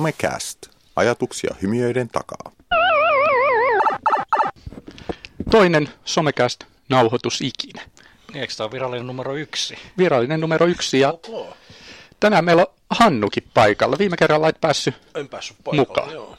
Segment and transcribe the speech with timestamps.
[0.00, 0.58] Somecast.
[0.96, 2.52] Ajatuksia hymiöiden takaa.
[5.50, 7.82] Toinen Somecast nauhoitus ikinä.
[8.32, 9.78] Niin, eikö tämä ole virallinen numero yksi?
[9.98, 11.52] Virallinen numero yksi ja Okay.
[12.20, 13.98] tänään meillä on Hannukin paikalla.
[13.98, 16.12] Viime kerralla et päässyt, En päässyt paikalle, Mukaan.
[16.12, 16.36] joo.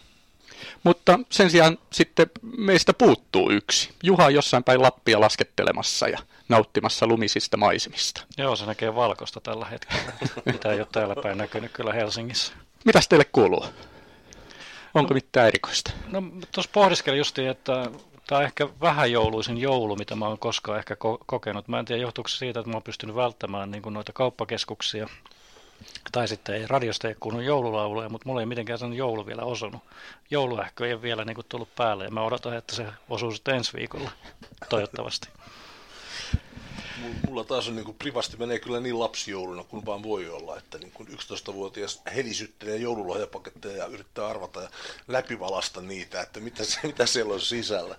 [0.83, 2.27] mutta sen sijaan sitten
[2.57, 3.89] meistä puuttuu yksi.
[4.03, 8.21] Juha on jossain päin Lappia laskettelemassa ja nauttimassa lumisista maisemista.
[8.37, 10.13] Joo, se näkee valkoista tällä hetkellä.
[10.45, 12.53] Mitä ei ole täällä päin näkynyt kyllä Helsingissä.
[12.85, 13.65] Mitäs teille kuuluu?
[14.93, 15.91] Onko mitään erikoista?
[16.11, 17.73] No tuossa pohdiskelin justiin, että
[18.27, 21.67] tämä on ehkä vähän jouluisin joulu, mitä mä oon koskaan ehkä ko- kokenut.
[21.67, 25.09] Mä en tiedä, johtuuko se siitä, että mä oon pystynyt välttämään niin noita kauppakeskuksia.
[26.11, 29.81] Tai sitten ei radiosta ei kuulunut joululauluja, mutta mulla ei mitenkään sen joulu vielä osunut.
[30.31, 33.55] Jouluähkö ei ole vielä niin kuin tullut päälle ja mä odotan, että se osuu sitten
[33.55, 34.11] ensi viikolla,
[34.69, 35.29] toivottavasti.
[37.01, 40.57] Mulla- Mulla taas on niin kuin privasti menee kyllä niin lapsijouluna kuin vaan voi olla,
[40.57, 44.69] että niin kuin 11-vuotias helisyttelee joululahjapaketteja ja yrittää arvata ja
[45.07, 47.95] läpivalasta niitä, että mitä, se, mitä siellä on sisällä.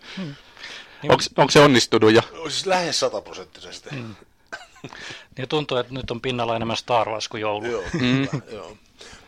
[1.02, 2.22] Niin, Onko se onnistunut jo?
[2.42, 3.90] Siis lähes sataprosenttisesti.
[3.90, 4.14] Mm.
[5.38, 7.66] niin tuntuu, että nyt on pinnalla enemmän Star Wars kuin joulu.
[7.66, 8.28] Joo, mm.
[8.52, 8.76] joo.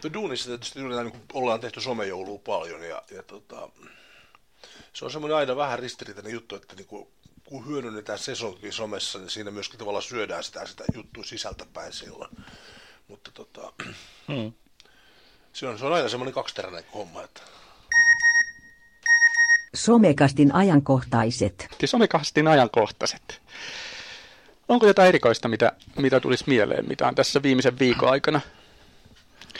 [0.01, 3.69] Tuo duunissa tietysti yritetään, niin ollaan tehty somejoulua paljon ja, ja tota,
[4.93, 7.09] se on semmoinen aina vähän ristiriitainen juttu, että niin kuin,
[7.51, 12.31] kun hyödynnetään sesonkin somessa, niin siinä myöskin tavallaan syödään sitä, sitä juttua sisältäpäin silloin.
[13.09, 13.73] Mutta tota,
[14.29, 14.53] Hmm.
[15.53, 17.41] se, on, se on aina semmoinen kaksiteräinen homma, että
[19.75, 21.67] Somekastin ajankohtaiset.
[21.79, 23.43] Siis Somekastin ajankohtaiset.
[24.69, 28.41] Onko jotain erikoista, mitä, mitä tulisi mieleen, mitä on tässä viimeisen viikon aikana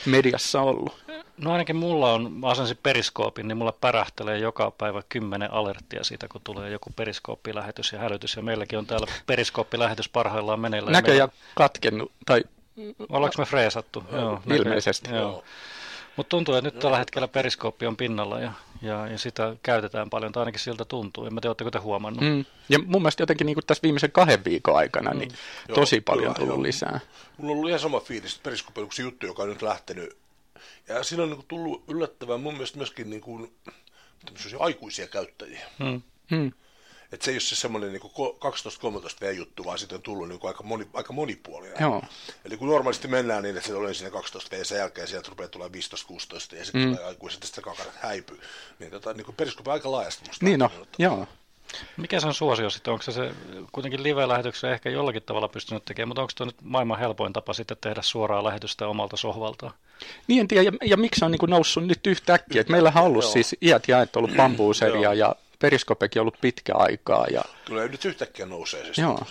[0.05, 1.03] mediassa ollut?
[1.43, 6.27] No ainakin mulla on, mä asensin periskoopin, niin mulla pärähtelee joka päivä kymmenen alerttia siitä,
[6.27, 8.35] kun tulee joku periskooppilähetys ja hälytys.
[8.35, 10.93] Ja meilläkin on täällä periskooppilähetys parhaillaan meneillään.
[10.93, 12.43] Näköjään katkennut, tai
[12.75, 14.03] Meillä- Ollaanko me freesattu?
[14.11, 15.11] Joo, ilmeisesti.
[15.11, 15.43] Joo.
[16.15, 18.51] Mutta tuntuu, että nyt tällä hetkellä periskooppi on pinnalla ja,
[18.81, 21.25] ja, ja sitä käytetään paljon, tai ainakin siltä tuntuu.
[21.25, 22.23] En mä tiedä, oletteko te huomannut.
[22.23, 22.45] Mm.
[22.69, 25.31] Ja mun mielestä jotenkin niin tässä viimeisen kahden viikon aikana niin
[25.67, 26.63] Joo, tosi paljon kyllä, tullut joo.
[26.63, 26.99] lisää.
[27.37, 30.17] mulla on ollut ihan sama fiilis, että periskoppi on yksi juttu, joka on nyt lähtenyt.
[30.87, 33.55] Ja siinä on niin kuin tullut yllättävän mun mielestä myöskin niin kuin,
[34.59, 35.67] aikuisia käyttäjiä.
[35.79, 36.01] Mm.
[36.31, 36.51] Mm.
[37.11, 38.05] Että se ei ole se semmoinen niin 12-13
[39.21, 41.77] V-juttu, vaan siitä on tullut niin kuin aika, moni, aika monipuolinen.
[41.79, 42.03] Joo.
[42.45, 45.29] Eli kun normaalisti mennään niin, että se oli siinä 12 V ja sen jälkeen sieltä
[45.29, 45.79] rupeaa tulemaan
[46.53, 46.95] 15-16 ja sitten mm.
[46.95, 48.39] tulee aikuiset ja sitten kakarat häipyy.
[48.79, 50.45] Niin, tota, niin periskopi on aika laajasti musta.
[50.45, 51.27] Niin no, joo.
[51.97, 52.93] Mikä se on suosio sitten?
[52.93, 53.31] Onko se, se
[53.71, 57.77] kuitenkin live-lähetyksessä ehkä jollakin tavalla pystynyt tekemään, mutta onko tuo nyt maailman helpoin tapa sitten
[57.81, 59.73] tehdä suoraa lähetystä omalta sohvaltaan?
[60.27, 62.61] Niin en tiedä, ja, ja miksi on niin kuin noussut nyt yhtäkkiä.
[62.61, 63.31] että meillähän on ollut Joo.
[63.31, 67.25] siis iät ja iät ollut bambuuseria ja periskopekin on ollut pitkä aikaa.
[67.27, 69.25] Ja, Kyllä nyt yhtäkkiä nousee se Joo.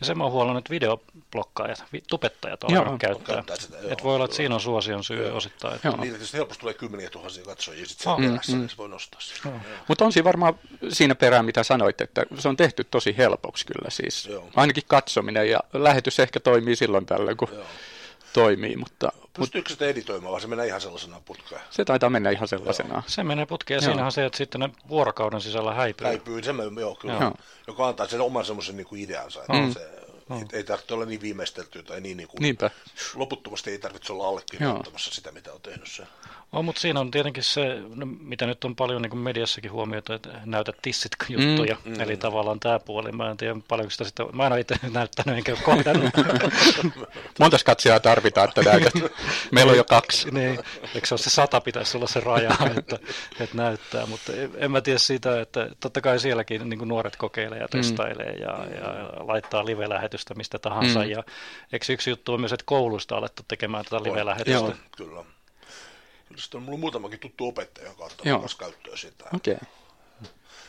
[0.00, 2.82] Ja sen mä oon huolannut, että videoblokkaajat, vi- tubettajat Joo.
[2.82, 3.56] alkaa käyttää.
[3.56, 5.74] Sitä, joo, että voi olla, että siinä on suosion syy osittain.
[5.74, 5.96] Että Joo.
[5.96, 8.18] Niitä tietysti helposti tulee kymmeniä tuhansia katsojia sitten Oh.
[8.20, 8.40] niin
[8.70, 9.48] se voi nostaa sitä.
[9.48, 9.58] Joo.
[9.88, 10.54] mutta on siinä varmaan
[10.88, 14.26] siinä perään, mitä sanoit, että se on tehty tosi helpoksi kyllä siis.
[14.26, 14.48] Joo.
[14.56, 17.64] Ainakin katsominen ja lähetys ehkä toimii silloin tällöin, kun Joo.
[18.32, 21.60] Toimii, mutta, mutta Pystyykö sitä editoimaan, vaan se menee ihan sellaisena putkeen?
[21.70, 23.02] se taitaa mennä ihan sellaisenaan.
[23.06, 23.90] Se menee putkeen ja Joo.
[23.92, 26.06] siinähän se, että sitten ne vuorokauden sisällä häipyy.
[26.06, 27.18] Häipyy, se menee, joo, kyllä.
[27.20, 27.32] Joo.
[27.66, 29.72] Joka antaa sen oman semmoisen niin kuin ideansa, että Mm.
[29.72, 29.90] se,
[30.30, 32.70] ei, ei tarvitse olla niin viimeisteltyä tai niin, niin kuin, Niinpä.
[33.14, 36.06] loputtomasti ei tarvitse olla allekirjoittamassa sitä, mitä on tehnyt se.
[36.52, 40.12] On, mutta siinä on tietenkin se, no, mitä nyt on paljon niin kuin mediassakin huomioitu,
[40.12, 41.76] että näytä tissit juttuja.
[41.84, 42.00] Mm, mm.
[42.00, 43.12] Eli tavallaan tämä puoli.
[43.12, 46.10] Mä en tiedä paljonko sitä sitten, mä en ole itse näyttänyt enkä ole kohdannut.
[47.40, 48.92] Montas katsojaa tarvitaan, että näytät.
[49.52, 50.30] Meillä on jo kaksi.
[50.30, 50.58] niin,
[50.94, 52.98] eikö se ole se sata pitäisi olla se raja, että,
[53.40, 57.16] että näyttää, mutta en, en mä tiedä sitä, että totta kai sielläkin niin kuin nuoret
[57.16, 61.02] kokeilee ja testailee ja, ja laittaa live-lähetystä mistä tahansa.
[61.02, 61.10] Mm.
[61.10, 61.24] Ja
[61.72, 64.52] eikö yksi juttu on myös, että koulusta on alettu tekemään tätä live-lähetystä?
[64.52, 64.74] Joo.
[64.96, 65.24] Kyllä.
[66.28, 68.38] Kyllä sitten on mulla muutamakin tuttu opettaja, joka ottaa Joo.
[68.38, 69.24] myös käyttöön sitä.
[69.34, 69.54] Okei.
[69.54, 69.68] Okay.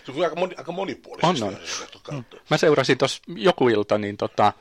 [0.06, 2.04] Se on aika, moni, aika monipuolisesti On, on.
[2.04, 2.44] käyttöön.
[2.50, 4.54] Mä seurasin tuossa joku ilta, niin tota,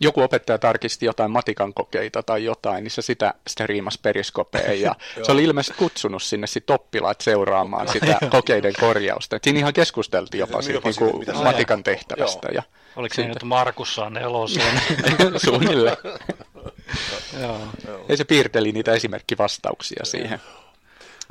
[0.00, 4.94] joku opettaja tarkisti jotain matikan kokeita tai jotain, niin se sitä striimasi periskopeen ja
[5.26, 9.36] se oli ilmeisesti kutsunut sinne sit oppilaat seuraamaan sitä kokeiden korjausta.
[9.36, 12.48] Et siinä ihan keskusteltiin jopa Niin, siitä jopa niinku siitä, mitä se- matikan tehtävästä.
[12.54, 12.62] Ja
[12.96, 14.62] Oliko se niin, että Markus saa nelosen?
[15.44, 15.96] suunnilleen.
[17.40, 17.60] Joo.
[18.08, 20.40] Ja se piirteli niitä esimerkkivastauksia siihen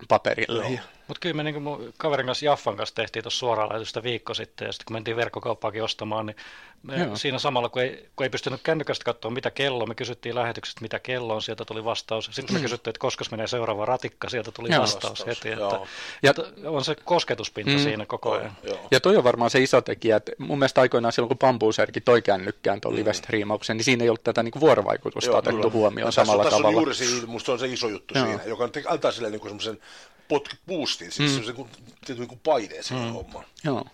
[0.07, 0.79] paperille.
[1.07, 4.65] Mutta kyllä me niin mun kaverin kanssa Jaffan kanssa tehtiin tuossa suoraan lähetystä viikko sitten,
[4.65, 6.36] ja sitten kun mentiin verkkokauppaakin ostamaan, niin
[6.83, 7.15] me Joo.
[7.15, 11.00] siinä samalla, kun ei, kun ei pystynyt kännykästä katsoa mitä kello, me kysyttiin lähetyksestä mitä
[11.00, 12.30] kello on, sieltä tuli vastaus.
[12.31, 14.81] Sitten me kysyttiin, että koska menee seuraava ratikka, sieltä tuli Joo.
[14.81, 15.50] vastaus, Vastaus, heti.
[15.51, 15.80] Että,
[16.24, 16.33] ja
[16.69, 17.80] on se kosketuspinta Mm.
[17.80, 18.51] siinä koko ajan.
[18.63, 18.80] Joo.
[18.92, 22.21] Ja toi on varmaan se iso tekijä, että mun mielestä aikoinaan silloin, kun Bambuuserki toi
[22.21, 25.74] kännykkään tuon live-striimauksen, niin siinä ei ollut tätä niin vuorovaikutusta Joo, otettu kyllä.
[25.74, 26.68] huomioon No tässä on- samalla tässä tavalla.
[26.77, 28.25] On juuri siinä, musta se on se iso juttu Joo.
[28.27, 29.80] siinä, joka antaa sille niin semmoisen
[30.27, 31.44] potki boostin, siis mm.
[31.44, 33.13] semmoisen niin kuin paineen siihen mm.
[33.13, 33.45] hommaan.
[33.63, 33.85] Joo.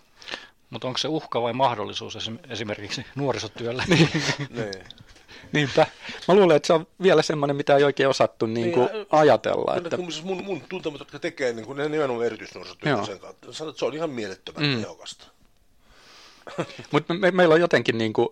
[0.70, 3.84] Mutta onko se uhka vai mahdollisuus esim- esimerkiksi nuorisotyölle?
[3.88, 4.84] niin.
[5.52, 5.86] Niinpä.
[6.28, 9.74] Mä luulen, että se on vielä semmoinen, mitä ei oikein osattu niin kuin Niin, ajatella.
[9.74, 13.18] Kyllä, Että, kun siis mun, mun tuntemat, jotka tekee niin kuin ne nimenomaan erityisnuorisotyötä sen
[13.18, 14.80] kautta, sanon, että se on ihan mielettömän mm.
[14.80, 15.26] tehokasta.
[16.92, 18.28] mutta me, meillä on jotenkin niin kuin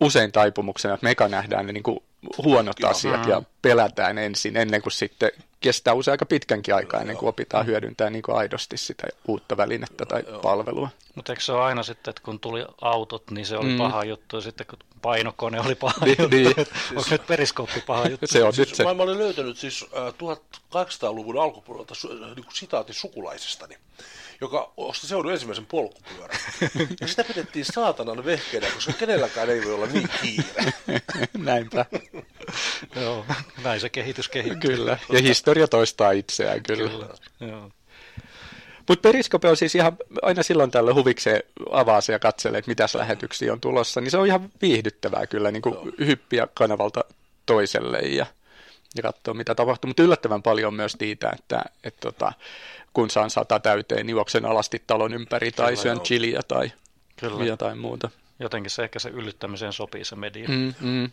[0.00, 2.02] usein taipumuksena, että me eka nähdään ne niin kuin
[2.38, 2.90] huonot Joo.
[2.90, 5.30] asiat ja pelätään ensin, ennen kuin sitten
[5.64, 10.06] kestää usein aika pitkänkin aikaa, ennen kuin opitaan hyödyntää niin kuin aidosti sitä uutta välinettä
[10.06, 10.88] tai palvelua.
[11.14, 13.78] Mutta eikö se ole aina sitten, että kun tuli autot, niin se oli Mm.
[13.78, 16.46] paha juttu, ja sitten kun painokone oli paha Niin, juttu, niin.
[16.96, 18.26] onko nyt periskooppi paha juttu?
[18.26, 18.84] Se on nyt Siis se.
[18.84, 20.14] mä, olin löytänyt siis äh,
[20.74, 23.76] 1800-luvun alkupuolelta su, äh, niin sitaatin sukulaisestani,
[24.40, 26.38] joka osti seudun ensimmäisen polkupyörän.
[27.00, 30.72] ja sitä pidettiin saatanan vehkeenä, koska kenelläkään ei voi olla niin kiire.
[31.38, 31.86] Näinpä.
[32.96, 33.26] Joo,
[33.64, 34.76] näin se kehitys kehittyy.
[34.76, 34.98] Kyllä.
[35.12, 36.90] Ja historia toistaa itseään kyllä.
[36.90, 37.08] Kyllä.
[37.40, 37.70] Joo.
[38.88, 42.94] Mutta Periskope on siis ihan aina silloin tällöin huvikseen avaa se ja katselee, että mitäs
[42.94, 44.00] lähetyksiä on tulossa.
[44.00, 47.04] Niin se on ihan viihdyttävää kyllä niin kuin hyppiä kanavalta
[47.46, 48.26] toiselle ja,
[48.96, 49.88] ja katsoa mitä tapahtuu.
[49.88, 52.32] Mutta yllättävän paljon myös siitä, että, että tota,
[52.92, 56.04] kun saan sata täyteen, niin juoksen alasti talon ympäri tai Kyllä, syön joo.
[56.04, 56.72] chiliä tai
[57.16, 57.44] Kyllä.
[57.44, 58.10] jotain muuta.
[58.38, 60.48] Jotenkin se ehkä se yllyttämiseen sopii se media.
[60.48, 61.10] Mm, mm.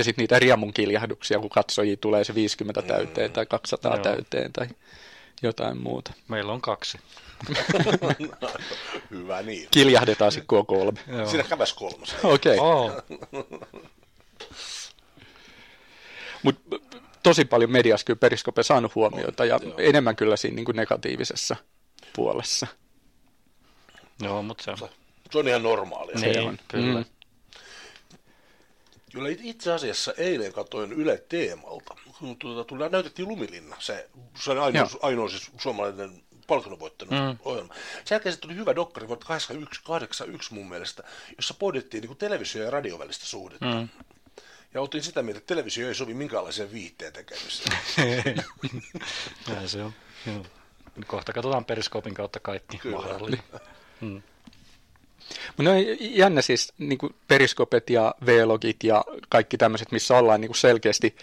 [0.00, 4.02] Ja sitten niitä riemun kiljahduksia, kun katsojia tulee se 50 täyteen tai 200 Joo.
[4.02, 4.68] täyteen tai
[5.42, 6.12] jotain muuta.
[6.28, 6.98] Meillä on kaksi.
[9.10, 9.68] Hyvä niin.
[9.70, 11.00] Kiljahdetaan sitten, kun on kolme.
[11.06, 11.26] Joo.
[11.26, 12.16] Siinä käväs kolmas.
[12.22, 12.58] Okei.
[12.58, 12.66] Okay.
[12.68, 12.92] Oh,
[16.42, 16.76] Mutta
[17.22, 19.74] tosi paljon mediassa kyllä Periskope saanut huomiota ja joo.
[19.78, 21.56] enemmän kyllä siinä niin kuin negatiivisessa
[22.16, 22.66] puolessa.
[24.22, 24.88] joo, mutta se on.
[25.32, 26.18] Se on ihan normaalia.
[26.18, 26.58] Se Niin, on.
[26.68, 26.98] kyllä.
[27.00, 27.04] Mm.
[29.12, 34.08] Kyllä it- itse asiassa eilen katsoin Yle Teemalta, kun tuota, tuli, näytettiin Lumilinna, se,
[34.40, 34.98] se on ainoa, Joo.
[35.02, 37.38] ainoa siis suomalainen palkinnovoittanut mm.
[37.44, 37.74] ohjelma.
[38.04, 41.02] Sen jälkeen tuli hyvä dokkari vuonna 81, 81 mun mielestä,
[41.36, 43.66] jossa pohdittiin niin televisio- ja radiovälistä suhdetta.
[43.66, 43.88] Mm.
[44.74, 47.76] Ja oltiin sitä mieltä, että televisio ei sovi minkäänlaiseen viihteen tekemiseen.
[49.48, 49.92] Näin se on.
[50.26, 50.46] Joo.
[51.06, 52.96] Kohta katsotaan periskoopin kautta kaikki Kyllä.
[52.96, 53.42] mahdollinen.
[55.56, 60.40] Mutta ne on jännä siis niin kuin periskopet ja vlogit ja kaikki tämmöiset, missä ollaan
[60.40, 61.16] niin kuin selkeästi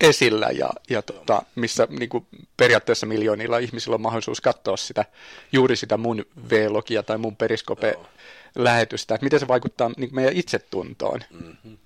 [0.00, 2.26] esillä ja, ja tota, missä niin kuin
[2.56, 5.04] periaatteessa miljoonilla ihmisillä on mahdollisuus katsoa sitä,
[5.52, 11.20] juuri sitä mun vlogia tai mun periskope-lähetystä, että miten se vaikuttaa niin kuin meidän itsetuntoon.
[11.30, 11.78] Mm-hmm.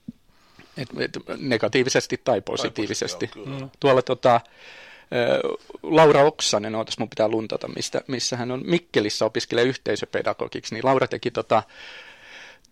[0.77, 3.27] Et, et, negatiivisesti tai positiivisesti.
[3.27, 3.69] positiivisesti, joo, kyllä.
[3.81, 4.41] Tuolla tota,
[5.83, 11.07] Laura Oksanen, ootas mun pitää luntata, mistä, missä hän on Mikkelissä opiskelee yhteisöpedagogiksi, niin Laura
[11.07, 11.63] teki tota,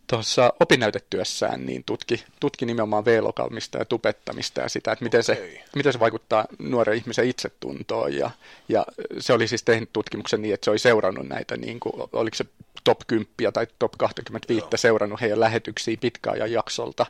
[0.07, 5.63] tuossa opinnäytetyössään niin tutki, tutki nimenomaan V-lokalmista ja tupettamista ja sitä, että miten, se, Okei.
[5.77, 8.15] miten se vaikuttaa nuoren ihmisen itsetuntoon.
[8.15, 8.31] Ja,
[8.69, 8.87] ja
[9.19, 12.45] se oli siis tehnyt tutkimuksen niin, että se oli seurannut näitä, niin kuin, oliko se
[12.85, 14.71] top 10 tai top 25 Joo.
[14.77, 17.07] seurannut heidän lähetyksiä pitkäajan jaksolta.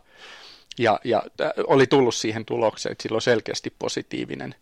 [0.79, 4.55] Ja, ja äh, oli tullut siihen tulokseen, että sillä on selkeästi positiivinen.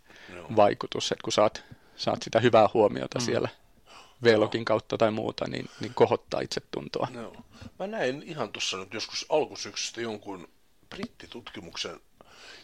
[0.56, 1.64] Vaikutus, että kun saat,
[1.96, 3.24] saat sitä hyvää huomiota mm.
[3.24, 3.48] siellä
[4.24, 7.08] V-login kautta tai muuta, niin, niin kohottaa itsetuntoa.
[7.14, 7.36] Joo.
[7.78, 10.48] Mä näin ihan tuossa nyt joskus alkusyksystä jonkun
[10.90, 12.00] brittitutkimuksen,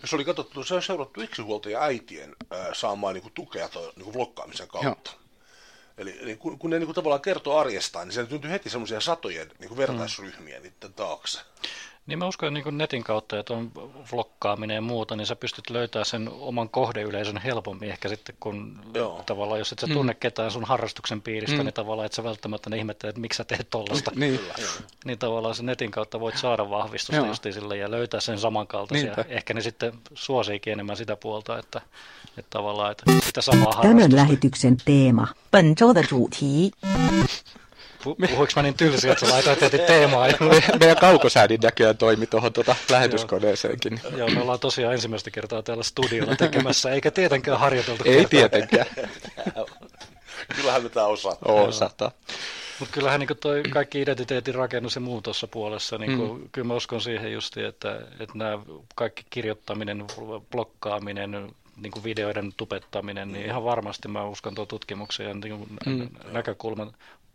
[0.02, 4.04] jos oli katsottu, se on seurattu yksinhuoltaja äitien ää, saamaan niin kuin, tukea toi, niin
[4.04, 5.10] kuin vlogkaamisen kautta.
[5.98, 9.00] Eli, eli kun, kun ne niin kuin, tavallaan kertoo arjestaan, niin siellä syntyy heti semmoisia
[9.00, 10.62] satojen niin kuin vertaisryhmiä mm.
[10.62, 11.40] niiden taakse.
[12.07, 13.71] Niin mä uskon, että niin netin kautta, että on
[14.11, 19.23] vlogkaaminen ja muuta, niin sä pystyt löytämään sen oman kohdeyleisön helpommin ehkä sitten, kun Joo.
[19.25, 21.63] tavallaan, jos et sä tunne ketään sun harrastuksen piiristä, mm.
[21.63, 24.11] niin tavallaan, että sä välttämättä ne ihmettelet, että miksi sä teet tollasta.
[24.15, 24.39] Niin.
[25.05, 27.25] Niin tavallaan sen netin kautta voit saada vahvistusta Joo.
[27.27, 29.05] justiin sille ja löytää sen samankaltaisia.
[29.05, 29.25] Niinpä.
[29.29, 31.81] Ehkä ne sitten suosiikin enemmän sitä puolta, että,
[32.37, 34.15] että tavallaan että sitä samaa Tämän harrastusta.
[34.15, 35.27] lähetyksen teema.
[35.51, 36.71] 本周的主题
[38.00, 40.26] Pu- Puhuinko mä niin tylsiä, että sä laitoit heti teemaa?
[40.26, 44.00] Me- Meidän kaukosäädin näköjään toimi tuohon tuota lähetyskoneeseenkin.
[44.16, 48.86] Joo, me ollaan tosiaan ensimmäistä kertaa täällä studiolla tekemässä, eikä tietenkään harjoiteltu Ei tietenkään.
[50.56, 51.36] Kyllähän me tämä osaa.
[51.44, 52.12] Osata.
[52.80, 56.48] Mutta kyllähän niin toi kaikki identiteetin rakennus ja muu tuossa puolessa, niin mm.
[56.52, 58.58] kyllä mä uskon siihen justi, että, että nämä
[58.94, 60.04] kaikki kirjoittaminen,
[60.50, 66.08] blokkaaminen, niin kuin videoiden tupettaminen, niin ihan varmasti mä uskon tuon tutkimuksen ja niin mm.
[66.32, 66.92] näkökulman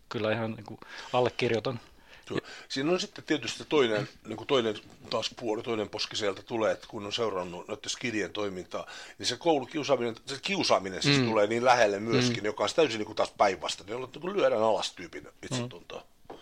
[0.09, 0.79] kyllä ihan niin kuin
[1.13, 1.79] allekirjoitan.
[2.25, 2.41] Kyllä.
[2.69, 4.75] Siinä on sitten tietysti toinen, niin kuin toinen
[5.09, 8.87] taas puoli, toinen poski sieltä tulee, että kun on seurannut noiden skidien toimintaa,
[9.19, 11.25] niin se koulukiusaaminen, se kiusaaminen siis mm.
[11.25, 12.45] tulee niin lähelle myöskin, mm.
[12.45, 16.03] joka on täysin niin kuin taas päinvasta, niin on niin kuin lyödään alas tyypin itsetuntoa.
[16.29, 16.37] Mm.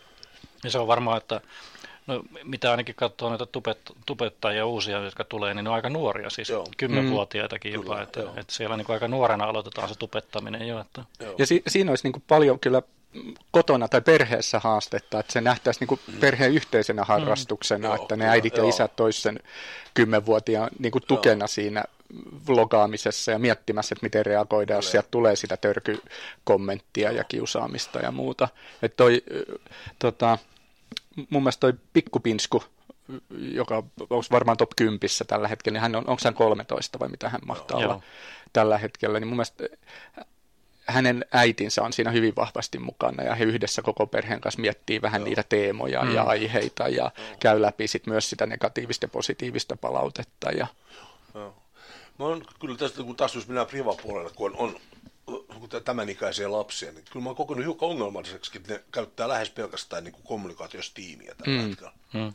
[0.63, 1.41] Ja se on varmaan, että
[2.08, 6.29] no, mitä ainakin katsoo näitä tupet, tupettajia uusia, jotka tulee, niin ne on aika nuoria,
[6.29, 6.67] siis Joo.
[6.77, 7.75] kymmenvuotiaitakin mm.
[7.75, 10.79] jopa, että, että siellä niin kuin aika nuorena aloitetaan se tupettaminen jo.
[10.79, 11.03] Että...
[11.20, 11.36] Joo.
[11.38, 12.82] Ja si- siinä olisi niin kuin paljon kyllä
[13.51, 18.29] kotona tai perheessä haastetta, että se nähtäisi niin kuin perheen yhteisenä harrastuksena, mm, että ne
[18.29, 19.39] äidit ja isät toisen
[19.93, 21.48] kymmenvuotiaan niin kuin tukena joo.
[21.48, 21.84] siinä
[22.48, 28.48] vlogaamisessa ja miettimässä, että miten reagoidaan, jos sieltä tulee sitä törkykommenttia ja kiusaamista ja muuta.
[28.82, 29.24] Että toi,
[30.00, 30.38] tota,
[31.29, 32.63] mun mielestä toi pikkupinsku,
[33.39, 37.29] joka on varmaan top 10 tällä hetkellä, niin hän on, onko hän 13 vai mitä
[37.29, 37.91] hän mahtaa Joo.
[37.91, 38.03] olla
[38.53, 39.63] tällä hetkellä, niin mun mielestä
[40.86, 45.22] hänen äitinsä on siinä hyvin vahvasti mukana ja he yhdessä koko perheen kanssa miettii vähän
[45.22, 45.28] Joo.
[45.28, 46.16] niitä teemoja mm.
[46.16, 47.38] ja aiheita ja Joo.
[47.40, 50.52] käy läpi sit myös sitä negatiivista ja positiivista palautetta.
[50.52, 50.68] Ja...
[51.34, 51.56] Joo.
[52.20, 54.80] Mä oon kyllä tästä, kun taas jos mennään privapuolella, kun on,
[55.28, 55.40] on
[55.86, 60.04] tämän ikäisiä lapsia, niin kyllä mä oon kokenut hiukan ongelmalliseksi, että ne käyttää lähes pelkästään
[60.04, 61.68] niin kommunikaatiostiimiä tällä mm.
[61.68, 61.92] hetkellä.
[62.13, 62.34] Mm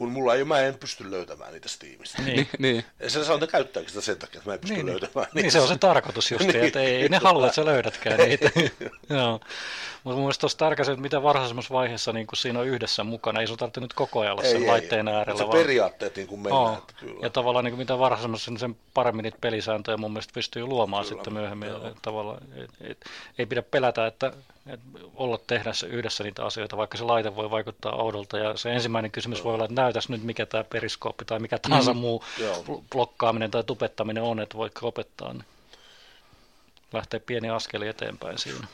[0.00, 2.22] kun mulla ei, mä en pysty löytämään niitä Steamista.
[2.22, 2.48] Niin.
[2.58, 2.84] niin.
[3.00, 5.00] Ja se sanoo, että käyttääkö sitä sen takia, että mä en pysty niin, niin.
[5.00, 5.40] löytämään niitä.
[5.40, 6.64] Niin se on se tarkoitus just, niin.
[6.64, 8.50] että ei, ei ne halua, että sä löydätkään niitä.
[9.16, 9.40] Joo.
[10.04, 13.40] Mutta mun mielestä olisi tärkeää että mitä varhaisemmassa vaiheessa niin kun siinä on yhdessä mukana.
[13.40, 15.14] Ei sun tarvitse nyt koko ajan olla sen ei, laitteen ei.
[15.14, 15.38] äärellä.
[15.38, 15.58] Se vaan...
[15.58, 16.62] periaatteet niin kuin mennään.
[16.62, 16.86] Oh.
[17.00, 17.20] Kyllä.
[17.22, 21.04] Ja tavallaan niin kuin mitä varhaisemmassa, niin sen paremmin niitä pelisääntöjä mun mielestä pystyy luomaan
[21.04, 21.70] kyllä, sitten myöhemmin.
[22.02, 22.98] Tavallaan, et, et,
[23.38, 24.32] ei pidä pelätä, että
[24.66, 24.80] et
[25.14, 28.38] olla tehdä yhdessä niitä asioita, vaikka se laite voi vaikuttaa oudolta.
[28.38, 29.44] Ja se ensimmäinen kysymys Joo.
[29.44, 32.00] voi olla, että näytäs nyt mikä tämä periskooppi tai mikä tahansa mm.
[32.00, 32.82] muu Joo.
[32.92, 35.32] blokkaaminen tai tupettaminen on, että voitko opettaa.
[35.32, 35.44] Niin
[36.92, 38.66] lähteä pieni askeli eteenpäin siinä.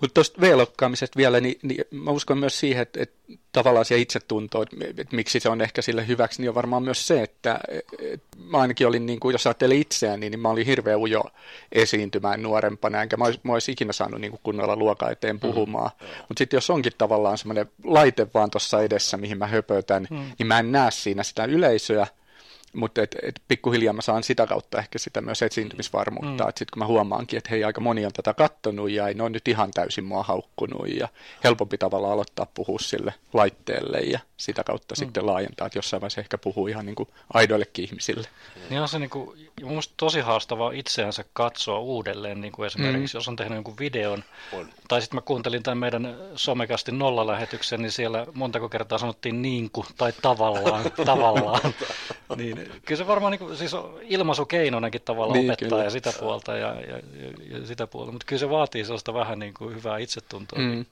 [0.00, 3.18] Mutta tuosta V-lokkaamisesta vielä, niin, niin mä uskon myös siihen, että, että
[3.52, 7.06] tavallaan se itsetunto, että, että miksi se on ehkä sille hyväksi, niin on varmaan myös
[7.06, 7.60] se, että,
[8.02, 11.24] että mä ainakin olin, niin kuin, jos ajattelin itseään, niin, niin mä olin hirveän ujo
[11.72, 15.40] esiintymään nuorempana, enkä mä olisi, mä olisi ikinä saanut niin kuin kunnolla luokaa eteen mm,
[15.40, 15.90] puhumaan.
[16.00, 20.32] Mm, Mutta sitten jos onkin tavallaan semmoinen laite vaan tuossa edessä, mihin mä höpötän, mm.
[20.38, 22.06] niin mä en näe siinä sitä yleisöä,
[22.72, 26.48] mutta et, et pikkuhiljaa mä saan sitä kautta ehkä sitä myös esiintymisvarmuutta, mm.
[26.48, 29.22] että sitten kun mä huomaankin, että hei aika moni on tätä kattonut ja ei ne
[29.22, 31.08] on nyt ihan täysin mua haukkunut ja
[31.44, 34.96] helpompi tavalla aloittaa puhua sille laitteelle ja sitä kautta mm.
[34.96, 38.28] sitten laajentaa, että jossain vaiheessa ehkä puhuu ihan niin kuin aidoillekin ihmisille.
[38.70, 43.18] Niin on se niin kuin, mun tosi haastavaa itseänsä katsoa uudelleen, niin kuin esimerkiksi mm.
[43.18, 44.68] jos on tehnyt jonkun videon, on.
[44.88, 49.86] tai sitten mä kuuntelin tämän meidän somekastin nollalähetyksen, niin siellä montako kertaa sanottiin niin kuin,
[49.96, 51.74] tai tavallaan, tavallaan.
[52.36, 53.72] niin, kyllä se varmaan niin kuin, siis
[54.02, 55.84] ilmaisukeinonakin tavallaan niin, opettaa kyllä.
[55.84, 59.38] ja sitä puolta ja, ja, ja, ja sitä puolta, mutta kyllä se vaatii sellaista vähän
[59.38, 60.86] niin kuin hyvää itsetuntoa mm.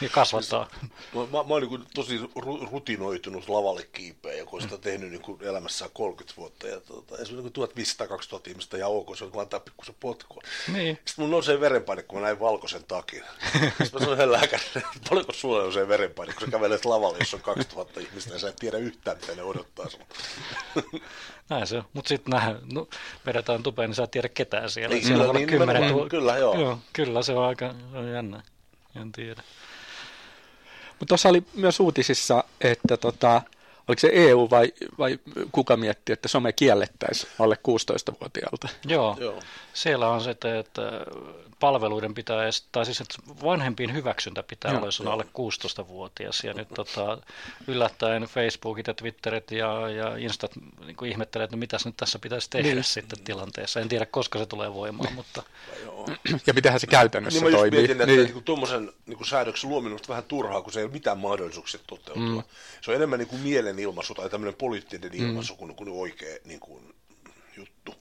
[0.00, 0.70] ja kasvattaa.
[1.14, 2.20] Mä, mä, mä olen niin tosi
[2.70, 7.24] rutinoitunut lavalle kiipeä, ja kun sitä tehnyt niin kuin elämässään 30 vuotta, ja tuota, ja
[7.26, 7.68] se on niin
[8.46, 10.42] 1500-2000 ihmistä ja ok, se on kun antaa pikkusen potkua.
[10.72, 10.98] Niin.
[11.04, 13.22] Sitten mun nousee verenpaine, kun mä näin valkoisen takin.
[13.52, 17.34] Sitten mä sanoin yhden lääkärille, että paljonko sulla nousee verenpaine, kun sä kävelet lavalle, jos
[17.34, 20.00] on 2000 ihmistä, ja sä et tiedä yhtään, mitä ne odottaa sun.
[21.50, 21.84] Näin se on.
[21.92, 22.88] Mutta sitten nähdään, no,
[23.26, 24.94] vedetään tupeen, niin sä et tiedä ketään siellä.
[24.94, 26.60] Niin, siellä kyllä, niin, kymmenen tu- kyllä, joo.
[26.60, 26.78] joo.
[26.92, 28.42] Kyllä, se on aika on jännä.
[29.00, 29.42] En tiedä.
[30.88, 33.42] Mutta tuossa oli myös uutisissa, että tota,
[33.90, 35.18] oliko se EU vai, vai
[35.52, 38.68] kuka mietti, että some kiellettäisiin alle 16-vuotiaalta?
[38.86, 39.42] Joo, Joo.
[39.72, 40.48] siellä on se, että
[41.60, 46.44] palveluiden pitää, tai siis että vanhempien hyväksyntä pitää Joo, olla, jos on alle 16-vuotias.
[46.44, 47.18] Ja nyt tota,
[47.66, 50.52] yllättäen Facebookit ja Twitterit ja, ja Instat
[50.86, 52.84] niin kuin ihmettelee, että no mitäs nyt tässä pitäisi tehdä niin.
[52.84, 53.80] sitten tilanteessa.
[53.80, 55.42] En tiedä, koska se tulee voimaan, mutta...
[56.46, 57.78] ja mitähän se käytännössä niin toimii.
[57.78, 58.24] Mietin, että niin.
[58.24, 62.24] niin tuommoisen niin säädöksen luominen on vähän turhaa, kun se ei ole mitään mahdollisuuksia toteutua.
[62.24, 62.42] Mm.
[62.80, 63.42] Se on enemmän niin kuin
[63.80, 65.18] mielenilmaisu tai tämmöinen poliittinen mm.
[65.18, 65.58] ilmaisu mm.
[65.58, 66.94] kuin, kuin oikea niin kuin,
[67.60, 67.94] juttu.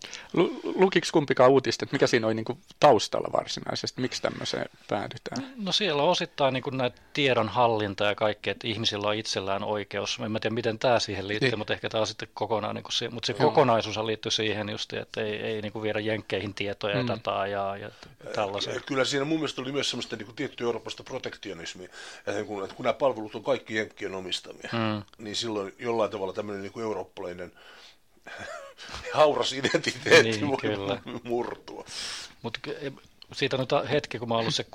[0.76, 5.54] Lukiko kumpikaan uutista, että mikä siinä oli niin kuin taustalla varsinaisesti, miksi tämmöiseen päädytään?
[5.56, 10.20] No siellä on osittain niin kuin näitä tiedonhallinta ja kaikkea, että ihmisillä on itsellään oikeus.
[10.26, 11.58] En tiedä, miten tämä siihen liittyy, niin.
[11.58, 13.50] mutta ehkä tämä on sitten kokonaan, niin kuin se, mutta se Joo.
[13.50, 17.08] kokonaisuus liittyy siihen just, että ei, ei niin kuin viedä jenkkeihin tietoja ja mm.
[17.08, 17.90] dataa ja, ja
[18.36, 18.80] tällaisia.
[18.80, 21.90] Kyllä siinä mun mielestä oli myös semmoista niin tiettyä Euroopasta protektionismia,
[22.28, 25.04] että kun, että kun nämä palvelut on kaikki jenkkien omistamia, mm.
[25.18, 27.52] niin silloin jollain tavalla tämmöinen niin kuin eurooppalainen
[29.14, 31.02] hauras identiteetti niin, voi kyllä.
[31.24, 31.86] murtua.
[32.42, 32.60] Mutta
[33.34, 34.66] siitä on nyt hetki, kun mä oon ollut se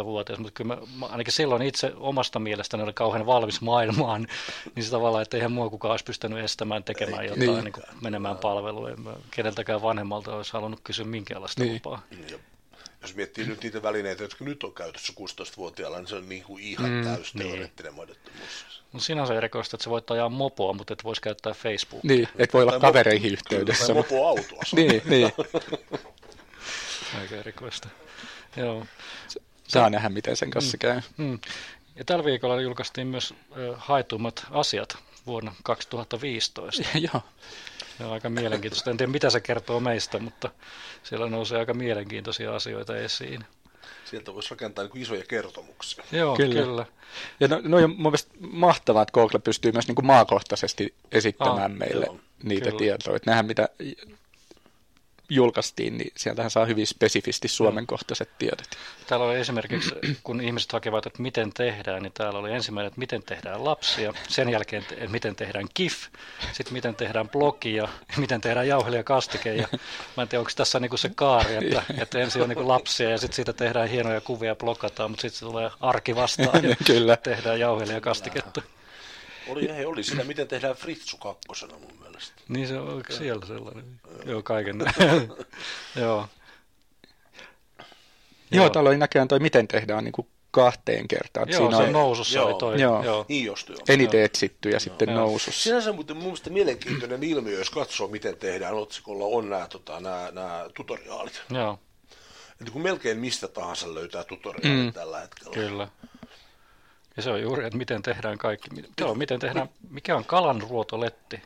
[0.00, 4.26] 16-vuotias, mutta kyllä mä, ainakin silloin itse omasta mielestäni oli kauhean valmis maailmaan,
[4.74, 7.64] niin se tavallaan, että eihän mua kukaan olisi pystynyt estämään tekemään jotain, niin.
[7.64, 9.18] Niin kuin menemään palveluun.
[9.30, 11.74] Keneltäkään vanhemmalta olisi halunnut kysyä minkäänlaista Niin.
[11.74, 12.02] lupaa.
[12.30, 12.38] Ja
[13.02, 16.62] jos miettii nyt niitä välineitä, jotka nyt on käytössä 16-vuotiailla, niin se on niin kuin
[16.64, 18.66] ihan mm, täys teoreettinen mahdottomuus.
[18.92, 22.08] No sinänsä erikoista, että sä voit ajaa mopoa, mutta et voisi käyttää Facebookia.
[22.08, 23.86] Niin, et voi olla Tai kavereihin mo- yhteydessä.
[23.86, 24.62] Tai mutta- mopoautoa.
[24.76, 25.32] Niin, niin.
[27.20, 27.88] Aika erikoista.
[28.56, 28.86] Joo.
[29.68, 31.00] Saa nähdä, miten sen kanssa käy.
[31.16, 31.38] Mm.
[31.96, 34.96] Ja tällä viikolla julkaistiin myös ö, haetummat asiat
[35.26, 36.82] vuonna 2015.
[37.12, 37.22] Joo.
[37.98, 38.90] Se on aika mielenkiintoista.
[38.90, 40.50] En tiedä, mitä se kertoo meistä, mutta
[41.02, 43.44] siellä nousee aika mielenkiintoisia asioita esiin.
[44.04, 46.04] Sieltä voisi rakentaa niin isoja kertomuksia.
[46.12, 46.54] Joo, Kyllä.
[46.54, 46.86] kyllä.
[47.40, 51.72] Ja no, no on mun mielestä mahtavaa, että Google pystyy myös niin kuin maakohtaisesti esittämään
[51.72, 52.78] Ah, meille joo, niitä kyllä.
[52.78, 53.16] tietoja.
[53.16, 53.68] Että nähdään, mitä
[55.30, 58.68] julkaistiin, niin sieltähän saa hyvin spesifisti suomenkohtaiset tiedot.
[59.06, 59.90] Täällä oli esimerkiksi,
[60.24, 64.48] kun ihmiset hakevat, että miten tehdään, niin täällä oli ensimmäinen, että miten tehdään lapsia, sen
[64.48, 65.94] jälkeen, että miten tehdään GIF,
[66.52, 69.54] sitten miten tehdään blogia, miten tehdään jauhelijakastike.
[69.54, 69.68] Ja
[70.16, 73.18] mä en tiedä, onko tässä niinku se kaari, että, että ensin on niinku lapsia ja
[73.18, 77.16] sitten siitä tehdään hienoja kuvia ja blokataan, mutta sitten se tulee arki vastaan ja Kyllä.
[77.16, 78.62] tehdään jauhelijakastiketta.
[79.48, 82.09] Oli, hei, oli siinä, miten tehdään Fritsu kakkosena mun mielestä.
[82.48, 84.00] Niin se on onko siellä sellainen.
[84.24, 84.78] Joo, kaiken.
[86.00, 86.28] Joo.
[88.50, 91.48] Joo, täällä oli näköjään toi, miten tehdään niin kuin kahteen kertaan.
[91.48, 92.46] Joo, siinä se on nousussa Joo.
[92.48, 92.80] oli toi.
[92.80, 93.04] Joo.
[93.04, 93.24] Joo.
[93.28, 93.78] Niin just joo.
[93.88, 95.18] eniten etsitty ja sitten Joo.
[95.18, 95.62] nousussa.
[95.62, 100.30] Sinänsä muuten mun mielestä mielenkiintoinen ilmiö, jos katsoo, miten tehdään otsikolla, on nämä, tota, nämä,
[100.32, 101.42] nämä tutoriaalit.
[101.50, 101.78] Joo,
[102.60, 104.92] Että kun melkein mistä tahansa löytää tutoriaalit mm.
[104.92, 105.54] tällä hetkellä.
[105.54, 105.88] kyllä.
[107.16, 108.70] Ja se on juuri, että miten tehdään kaikki.
[109.00, 111.42] Joo, miten tehdään, mikä on kalanruotoletti?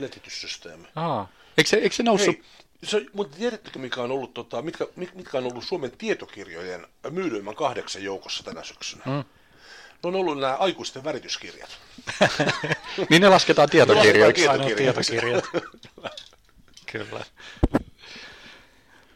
[0.00, 0.88] Letityssysteemi.
[0.96, 1.28] Aa,
[1.58, 2.34] Eikö se, eikö se noussut?
[2.36, 2.42] Hei,
[2.84, 7.54] se, mutta tiedättekö, mikä on ollut, tota, mitkä, mit- mitkä on ollut Suomen tietokirjojen myydyimmän
[7.54, 9.02] kahdeksan joukossa tänä syksynä?
[9.06, 9.12] Mm.
[10.02, 11.70] Ne on ollut nämä aikuisten värityskirjat.
[13.10, 14.46] Niin ne lasketaan tietokirjoiksi.
[14.46, 15.12] Lasketaan ainoa Tietokirjoiksi.
[15.12, 16.12] tietokirjat.
[16.92, 17.24] kyllä.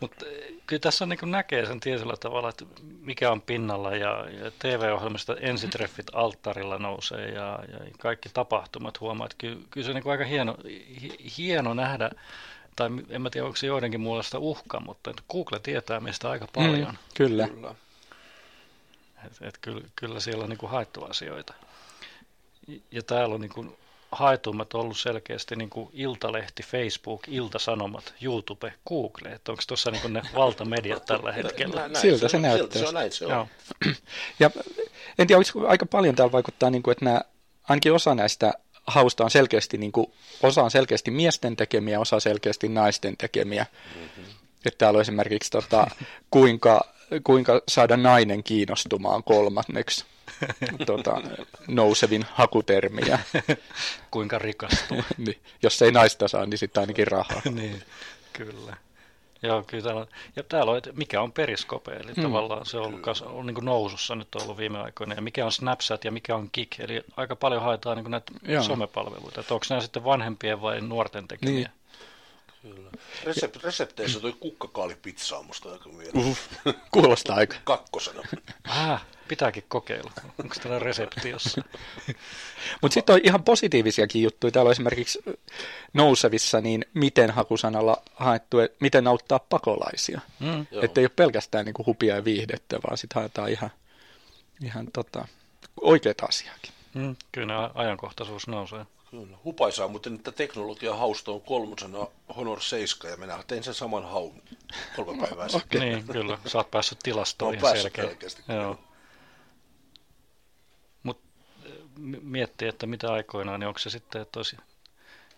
[0.02, 0.26] Mutta
[0.66, 2.64] kyllä tässä on niin näkee sen tietyllä tavalla, että
[3.00, 9.36] mikä on pinnalla ja, ja TV-ohjelmista ensitreffit alttarilla nousee ja, ja kaikki tapahtumat huomaa, että
[9.38, 10.56] kyllä, kyllä se on niin aika hieno,
[11.02, 12.10] hi- hieno nähdä,
[12.76, 16.48] tai en mä tiedä, onko se joidenkin muodosta uhka, mutta että Google tietää meistä aika
[16.54, 16.90] paljon.
[16.90, 17.48] Mm, kyllä.
[17.48, 17.74] Kyllä.
[19.26, 21.54] Et, et kyllä, kyllä siellä on niin haettu asioita.
[22.90, 23.76] Ja täällä on niin
[24.12, 29.32] haetummat ollut selkeästi niin kuin Iltalehti, Facebook, Iltasanomat, YouTube, Google.
[29.32, 31.74] Että onko tuossa niin kuin ne valtamediat tällä hetkellä?
[31.74, 32.66] Nä- näin Siltä se on, näyttää.
[32.66, 33.30] Siltä se on, näin se on.
[33.30, 33.48] Joo.
[34.40, 34.50] Ja
[35.18, 37.20] en tiedä, olisiko aika paljon täällä vaikuttaa, niin kuin, että nämä,
[37.68, 38.52] ainakin osa näistä
[38.86, 40.06] hausta on selkeästi, niin kuin,
[40.42, 43.66] osa on selkeästi miesten tekemiä, osa selkeästi naisten tekemiä.
[43.94, 44.24] Mm-hmm.
[44.64, 45.86] Että täällä on esimerkiksi, tota,
[46.30, 50.04] kuinka, kuinka saada nainen kiinnostumaan kolmanneksi
[50.86, 51.22] tota,
[51.68, 53.18] nousevin hakutermiä.
[54.10, 55.04] Kuinka rikastuu.
[55.26, 57.42] niin, jos ei naista saa, niin sitten ainakin rahaa.
[57.50, 57.82] niin,
[58.32, 58.76] kyllä.
[59.42, 62.22] Joo, kyllä täällä on, ja täällä on, että mikä on periskope, eli mm.
[62.22, 65.52] tavallaan se on ollut, kas, on niin nousussa nyt ollut viime aikoina, ja mikä on
[65.52, 68.62] Snapchat ja mikä on Kik, eli aika paljon haetaan niin näitä Joo.
[68.62, 71.54] somepalveluita, että onko nämä sitten vanhempien vai nuorten tekemiä.
[71.54, 71.81] Niin.
[73.24, 76.56] Recept, resepteissä toi kukkakaalipizza on musta aika mielenkiintoista.
[76.66, 77.56] Uhuh, kuulostaa aika.
[77.64, 78.22] Kakkosena.
[78.68, 80.10] Ah, pitääkin kokeilla.
[80.38, 81.64] Onko täällä resepti jossain?
[82.82, 84.50] Mutta sitten on ihan positiivisiakin juttuja.
[84.50, 85.22] Täällä on esimerkiksi
[85.92, 90.20] nousevissa, niin miten hakusanalla haettu, että miten auttaa pakolaisia.
[90.40, 90.66] Mm.
[90.82, 93.70] Että ei ole pelkästään niinku hupia ja viihdettä, vaan sitten haetaan ihan,
[94.64, 95.28] ihan tota,
[95.80, 96.72] oikeita asiaakin.
[96.94, 98.86] Mm, kyllä ajankohtaisuus nousee.
[99.12, 99.36] Kyllä.
[99.44, 104.42] Hupaisaa, mutta että teknologia hausta on kolmosena Honor 7 ja minä tein sen saman haun
[104.96, 105.78] kolme päivää sitten.
[105.80, 105.90] Okay.
[105.90, 106.38] Niin, kyllä.
[106.46, 108.04] Sä oot päässyt tilastoon Oon ihan selkeä.
[108.04, 108.78] selkeästi, Joo.
[111.02, 111.20] Mut
[111.64, 111.72] eh,
[112.22, 114.56] miettii, että mitä aikoinaan, niin onko se sitten, että olisi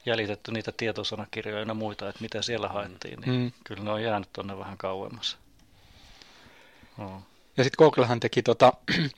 [0.07, 3.53] jäljitetty niitä tietosanakirjoja ja muita, että mitä siellä haettiin, niin Mm.
[3.65, 5.37] kyllä ne on jäänyt tuonne vähän kauemmas.
[6.97, 7.23] No.
[7.57, 8.73] Ja sitten Googlehan teki tota,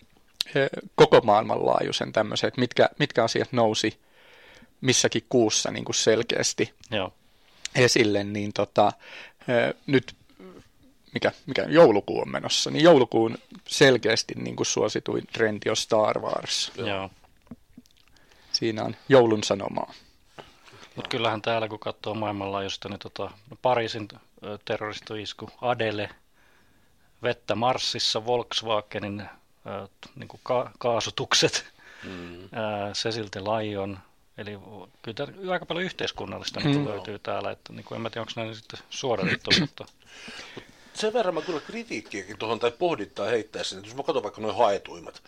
[0.94, 4.05] koko maailman laajuisen tämmöisen, että mitkä, mitkä asiat nousi
[4.86, 7.12] missäkin kuussa niin kuin selkeästi Joo.
[7.74, 8.92] esille, niin tota,
[9.86, 10.16] nyt
[11.14, 16.72] mikä, mikä joulukuu on menossa, niin joulukuun selkeästi niin kuin suosituin trendi on Star Wars.
[16.76, 17.10] Joo.
[18.52, 19.92] Siinä on joulun sanomaa.
[20.96, 23.30] Mutta kyllähän täällä, kun katsoo maailmanlaajuista, niin tota,
[23.62, 24.08] Pariisin
[24.44, 26.08] ö, terroristoisku Adele,
[27.22, 29.22] vettä Marsissa, Volkswagenin
[30.00, 31.72] t- niin kuin ka- kaasutukset,
[32.04, 32.48] mm.
[32.92, 33.98] Cecil the Lion,
[34.38, 34.58] eli
[35.02, 36.66] kyllä täällä aika paljon yhteiskunnallista mm.
[36.66, 39.86] niin löytyy täällä, että niin kuin, en mä tiedä, onko nämä sitten suodatettu, mutta
[40.94, 44.56] sen verran mä kyllä kritiikkiäkin tuohon tai pohdittaa heittäisin, että jos mä katson vaikka noin
[44.56, 45.22] haetuimmat,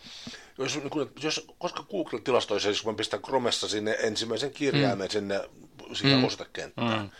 [0.58, 5.08] jos, niin kun, jos, koska Google tilastoi siis, kun mä pistän Chromessa sinne ensimmäisen kirjaimen
[5.08, 5.12] mm.
[5.12, 5.48] sinne
[5.92, 6.24] siihen mm.
[6.24, 7.10] osoitekenttään, mm.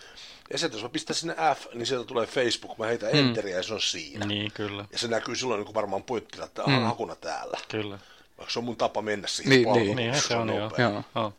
[0.51, 3.19] ja sitten jos mä pistän sinne F, niin sieltä tulee Facebook, mä heitän mm.
[3.19, 4.27] enteriä ja se on siinä.
[4.27, 4.85] Niin, kyllä.
[4.93, 6.83] Ja se näkyy silloin niin varmaan pointtina, että mm.
[6.83, 7.59] hakuna täällä.
[7.69, 7.99] Kyllä.
[8.39, 10.13] Vaikka se on mun tapa mennä siihen Niin, palveluun, niin.
[10.13, 10.59] Niin, se on joo.
[10.59, 10.91] nopea.
[10.91, 11.05] Joo.
[11.15, 11.33] Joo.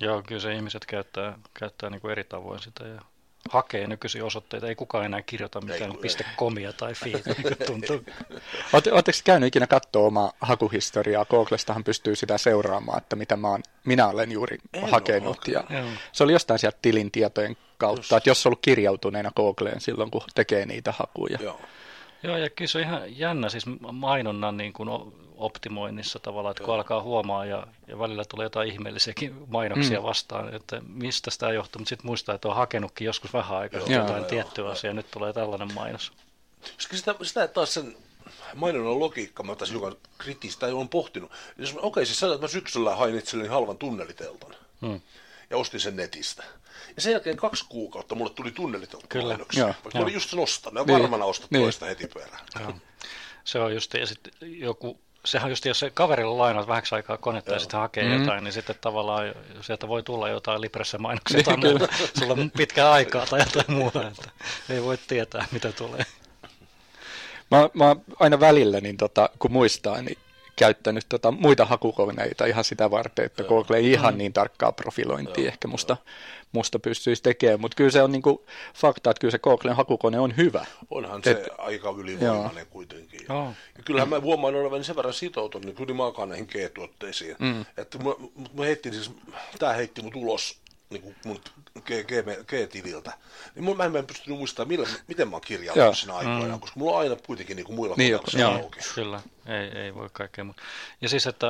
[0.00, 3.00] Joo, kyllä se ihmiset käyttää, käyttää niin kuin eri tavoin sitä ja
[3.50, 4.68] hakee nykyisin osoitteita.
[4.68, 8.04] Ei kukaan enää kirjoita mitään kun- piste komia tai feed, niin kuin tuntuu.
[8.72, 11.24] Oletteko käynyt ikinä katsoa omaa hakuhistoriaa?
[11.24, 15.48] Googlestahan pystyy sitä seuraamaan, että mitä mä oon, minä olen juuri En hakenut.
[15.48, 15.88] Ja Joo.
[16.12, 20.22] se oli jostain sieltä tilin tietojen kautta, että jos on ollut kirjautuneena Googleen silloin, kun
[20.34, 21.38] tekee niitä hakuja.
[21.42, 21.60] Joo.
[22.24, 24.88] Joo, ja kyllä se on ihan jännä siis mainonnan niin kuin
[25.36, 30.06] optimoinnissa tavallaan, että kun alkaa huomaa ja, ja välillä tulee jotain ihmeellisiäkin mainoksia mm.
[30.06, 33.88] vastaan, että mistä sitä johtuu, mutta sitten muistaa, että on hakenutkin joskus vähän aikaa Joo,
[33.88, 36.12] jotain joo, tiettyä asiaa, nyt tulee tällainen mainos.
[36.76, 37.96] Koska sitä, sitä taas sen
[38.54, 41.30] mainonnan logiikka, mä taas hiukan kritistä tai olen pohtinut.
[41.58, 44.54] Jos okei, siis sanotaan, että mä syksyllä hain itselleni halvan tunneliteltan.
[44.80, 45.00] Hmm.
[45.54, 46.44] Ja ostin sen netistä.
[46.96, 49.36] Ja sen jälkeen kaksi kuukautta mulle tuli tunnelitelta Kyllä.
[49.56, 50.02] Joo, Vaikka mä joo.
[50.02, 50.88] olin just sen ostanut.
[50.88, 51.62] Ja Niin, varmana ostat niin.
[51.62, 52.46] toista heti perään.
[52.60, 52.72] Joo.
[53.44, 57.52] Se on just, ja sitten joku, sehän just, jos se kaverilla lainaat vähäksi aikaa konetta
[57.52, 58.20] ja sitten hakee Mm.
[58.20, 61.88] jotain, niin sitten tavallaan sieltä voi tulla jotain Libressä mainoksia tai muuta.
[62.18, 64.30] Sulla on pitkää aikaa tai jotain muuta, että
[64.68, 66.06] ei voi tietää, mitä tulee.
[67.50, 70.18] Mä, mä oon aina välillä, niin tota, kun muistaa, niin
[70.56, 75.68] käyttänyt tota muita hakukoneita ihan sitä varten, että Google ei ihan niin tarkkaa profilointia ehkä
[75.68, 75.96] musta,
[76.52, 80.36] musta pystyisi tekemään, mutta kyllä se on niinku fakta, että kyllä se Googlen hakukone on
[80.36, 80.66] hyvä.
[80.90, 83.20] Onhan se Et- aika ylivoimainen kuitenkin.
[83.28, 83.52] Joo.
[83.76, 87.36] Ja kyllähän mä huomaan olevani sen verran sitoutunut niin kyllä maakaan näihin G-tuotteisiin.
[87.38, 87.64] Mm.
[87.76, 88.10] Että mä,
[88.54, 89.10] mä heitin siis,
[89.58, 90.58] tää heitti mut ulos
[90.90, 91.40] niin kuin mun
[91.80, 93.12] G-tililtä.
[93.54, 96.92] Niin mun, mä en pystynyt muistamaan, millä, miten mä oon kirjautunut siinä aikoina, koska mulla
[96.92, 98.52] on aina kuitenkin niin kuin muilla Niin, joo.
[98.52, 98.80] auki.
[98.94, 100.62] Kyllä, ei, ei voi kaikkea muuta.
[101.00, 101.46] Ja siis, että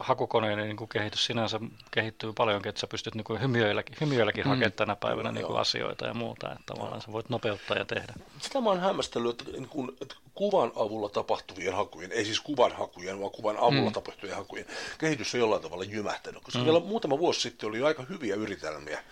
[0.00, 1.60] hakukoneiden niin kuin kehitys sinänsä
[1.90, 4.48] kehittyy paljonkin, että sä pystyt niin kuin hymiöilläkin, hymiöilläkin mm.
[4.48, 8.14] hakemaan tänä päivänä niin kuin asioita ja muuta, että tavallaan sä voit nopeuttaa ja tehdä.
[8.40, 12.72] Sitä mä oon hämmästellyt, että, niin kun, että kuvan avulla tapahtuvien hakujen, ei siis kuvan
[12.72, 13.92] hakujen, vaan kuvan avulla mm.
[13.92, 14.66] tapahtuvien hakujen
[14.98, 16.42] kehitys on jollain tavalla jymähtänyt.
[16.42, 16.64] Koska mm.
[16.64, 19.02] vielä muutama vuosi sitten oli aika hyviä yritelmiä,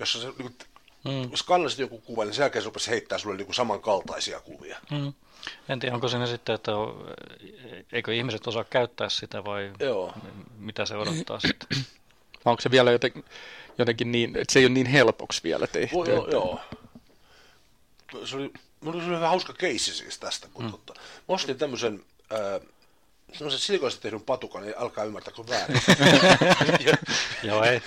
[0.00, 0.54] jossa se, niin kuin,
[1.04, 1.30] mm.
[1.36, 4.78] skannasit joku kuva, niin sen jälkeen se rupesi heittää sulle niin kuin samankaltaisia kuvia.
[4.90, 5.12] Mm.
[5.68, 6.72] En tiedä, onko siinä sitten, että
[7.92, 10.12] eikö ihmiset osaa käyttää sitä vai Joo.
[10.58, 11.68] mitä se odottaa sitten.
[12.44, 13.24] Onko se vielä jotenkin,
[13.78, 15.96] jotenkin niin, että se ei ole niin helpoksi vielä tehty?
[15.96, 16.60] Voi, joo, että- joo.
[18.24, 20.70] Se oli, mulla oli hyvä hauska keissi siis tästä, kun mm.
[20.70, 22.68] totta, mä ostin tämmöisen äh,
[23.32, 25.80] semmoisen silikoista tehdyn patukan, niin alkaa ymmärtääkö väärin.
[27.42, 27.82] Joo, ei,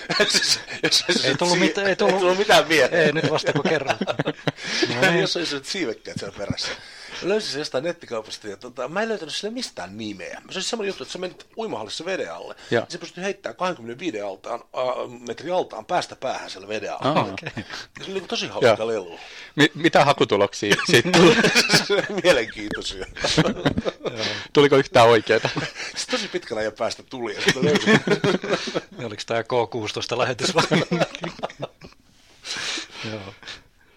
[1.24, 3.06] Ei tullut mitään- ei tullut- ei tullut mitään mieleen.
[3.06, 3.98] ei nyt vasta kun kerran.
[4.96, 5.20] No, niin.
[5.22, 6.68] Jos olisi siivekkäät siellä perässä.
[7.24, 10.42] Löysin sen jostain nettikaupasta ja tota, mä en löytänyt sille mistään nimeä.
[10.50, 12.56] Se oli semmoinen juttu, että sä menit uimahallissa veden alle.
[12.72, 12.82] Joo.
[12.82, 17.20] Ja se pystyi heittämään 25 altaan, äh, metrin altaan päästä päähän siellä veden alle.
[17.20, 17.28] Ah.
[17.44, 17.52] Ja
[18.06, 19.20] se oli niin tosi hauska lelu.
[19.56, 21.36] Mi- mitä hakutuloksia siitä tuli?
[21.88, 23.06] Se Mielenkiintoisia.
[24.54, 25.50] Tuliko yhtään oikeita?
[25.96, 27.42] Sitten tosi pitkän ajan päästä tuli ja.
[29.06, 30.64] Oliko tämä K16 lähetys vai?
[33.12, 33.34] Joo.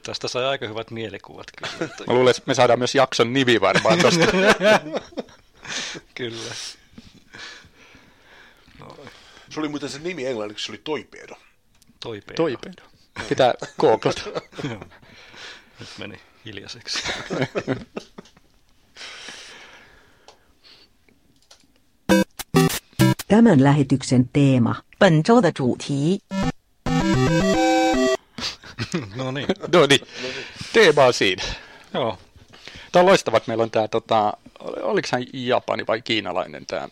[0.05, 1.73] Tästä sai aika hyvät mielikuvat kyllä.
[1.91, 4.25] Että, Mä luulen, että me saadaan myös jakson nimi varmaan tosta.
[6.15, 6.53] kyllä.
[9.49, 11.35] Se oli muuten se nimi englanniksi, se oli Toipedo.
[11.99, 12.35] Toipedo.
[12.35, 12.83] Toipedo.
[13.29, 14.21] Pitää googlata.
[14.69, 14.83] Joo.
[15.79, 16.99] Nyt meni hiljaiseksi.
[23.27, 24.75] Tämän lähetyksen teema.
[25.01, 26.21] 本周的主题
[29.72, 30.00] no niin.
[30.22, 30.28] No
[30.72, 31.42] teema on siinä.
[31.94, 32.18] Joo.
[32.92, 36.88] Tämä on loistava, että meillä on tämä, tota, oliko hän japani vai kiinalainen tämä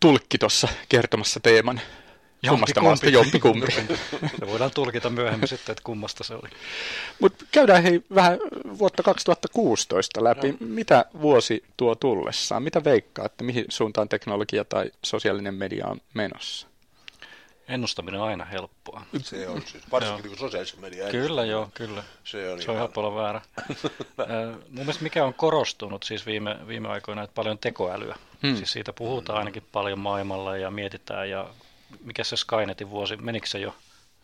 [0.00, 1.80] tulkki tuossa kertomassa teeman.
[2.48, 3.72] Kummasta maasta jompikumpi.
[4.38, 6.48] Se voidaan tulkita myöhemmin sitten, että kummasta se oli.
[7.20, 8.38] Mutta käydään hei vähän
[8.78, 10.54] vuotta 2016 läpi.
[10.60, 12.62] Mitä vuosi tuo tullessaan?
[12.62, 16.66] Mitä veikkaa, että mihin suuntaan teknologia tai sosiaalinen media on menossa?
[17.72, 19.02] Ennustaminen on aina helppoa.
[19.22, 21.10] Se on siis, varsinkin niin sosiaalisen median.
[21.10, 22.02] Kyllä joo, kyllä.
[22.24, 23.40] Se on Se on helppo olla väärä.
[24.68, 28.16] Mun mielestä mikä on korostunut siis viime, viime aikoina, että paljon tekoälyä.
[28.42, 28.56] Hmm.
[28.56, 31.30] Siis siitä puhutaan ainakin paljon maailmalla ja mietitään.
[31.30, 31.48] Ja
[32.04, 33.74] mikä se Skynetin vuosi, menikö se jo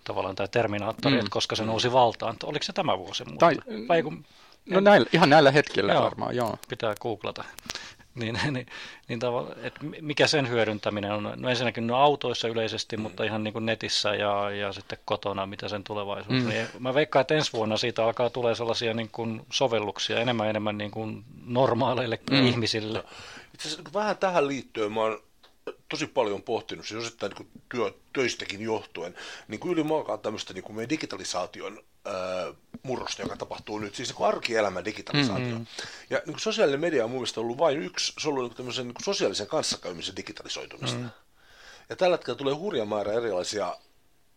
[0.04, 1.18] tavallaan tämä Terminaattori, Hmm.
[1.18, 2.36] että koska se nousi valtaan.
[2.44, 3.38] Oliko se tämä vuosi muuten?
[3.38, 4.24] Tai- Vai kun
[4.70, 6.02] No näillä, ihan näillä hetkillä Joo.
[6.02, 6.58] varmaan, joo.
[6.68, 7.44] pitää googlata.
[8.18, 8.66] Niin, niin,
[9.08, 11.32] niin tavalla, että mikä sen hyödyntäminen on?
[11.36, 13.02] No ensinnäkin no autoissa yleisesti, mm.
[13.02, 16.42] mutta ihan niin kuin netissä ja, ja sitten kotona, mitä sen tulevaisuus.
[16.42, 16.48] Mm.
[16.48, 20.78] Niin mä veikkaan, että ensi vuonna siitä alkaa tulee sellaisia niin kuin sovelluksia enemmän enemmän
[20.78, 22.46] niin kuin normaaleille mm.
[22.46, 23.04] ihmisille.
[23.54, 25.20] Itse asiassa vähän tähän liittyen mä oon
[25.88, 29.14] tosi paljon pohtinut, siis osittain niin työ, töistäkin johtuen,
[29.48, 29.84] niin kuin yli
[30.22, 32.14] tämmöistä niin kuin meidän digitalisaation ää,
[32.82, 35.46] murrosta, joka tapahtuu nyt, siis niin kuin arkielämän digitalisaatio.
[35.46, 35.66] Mm-hmm.
[36.10, 38.56] Ja niin kuin sosiaalinen media on mun mielestä ollut vain yksi, se on ollut niin
[38.56, 40.96] tämmöisen niin kuin sosiaalisen kanssakäymisen digitalisoitumista.
[40.98, 41.10] Mm-hmm.
[41.88, 43.76] Ja tällä hetkellä tulee hurja määrä erilaisia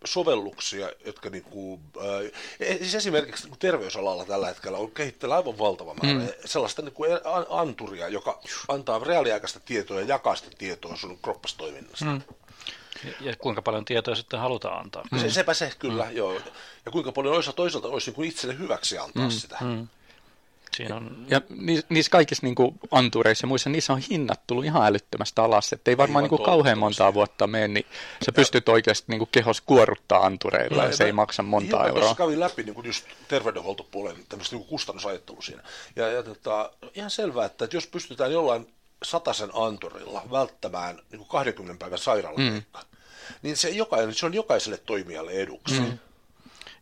[0.06, 5.58] sovelluksia, jotka niin kuin, äh, siis esimerkiksi niin kuin terveysalalla tällä hetkellä on kehitteillä aivan
[5.58, 6.28] valtava määrä mm.
[6.46, 7.12] sellaista niin kuin
[7.50, 12.06] anturia, joka antaa reaaliaikaista tietoa ja jakaa sitä tietoa sun kroppastoiminnasta.
[12.06, 12.22] Mm.
[13.22, 15.04] Ja kuinka paljon tietoa sitten halutaan antaa.
[15.12, 15.20] Mm.
[15.20, 16.16] Se, sepä se kyllä, mm.
[16.16, 16.34] joo.
[16.86, 19.32] Ja kuinka paljon toisaalta olisi niin kuin itselle hyväksi antaa mm.
[19.32, 19.58] sitä.
[19.62, 19.88] Mm.
[20.78, 21.26] Siinä on...
[21.30, 21.42] Ja
[21.90, 25.74] niissä kaikissa niin kuin antureissa ja muissa, niissä on hinnat tullut ihan älyttömästä alas.
[25.74, 27.86] Että ei varmaan niin kuin kauhean montaa vuotta mene, niin
[28.26, 32.00] sä pystyt oikeasti niin kuin kehos kuoruttaa antureilla no, ja se ei maksa monta euroa.
[32.00, 35.64] Tuossa kävin läpi niin kuin just terveydenhuoltopuolen tämmöistä niin kustannusajattelu siinä.
[35.96, 41.30] Ja, ja tota, ihan selvää, että, että jos pystytään jollain sataisen anturilla välttämään niin kuin
[41.30, 42.98] 20 päivän sairaalakeikka, mm.
[43.42, 45.80] niin se, jokainen, se on jokaiselle toimijalle eduksi.
[45.80, 45.98] Mm.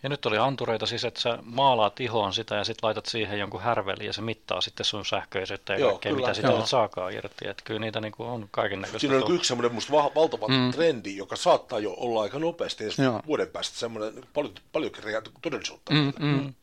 [0.04, 3.62] Ja nyt oli antureita siis, että sä maalaat ihoon sitä ja sitten laitat siihen jonkun
[3.62, 6.28] härveli ja se mittaa sitten sun sähköisyyttä ja Joo, kaikkea, kyllä.
[6.28, 7.48] mitä sitä nyt saakaan irti.
[7.48, 9.00] Että kyllä niitä niin kuin on kaiken näköistä.
[9.00, 10.72] Siinä on yksi semmoinen musta valtava mm.
[10.72, 14.92] trendi, joka saattaa jo olla aika nopeasti, jos vuoden päästä semmoinen paljon, paljon
[15.42, 15.94] todellisuutta.
[15.94, 16.54] Mm, mm.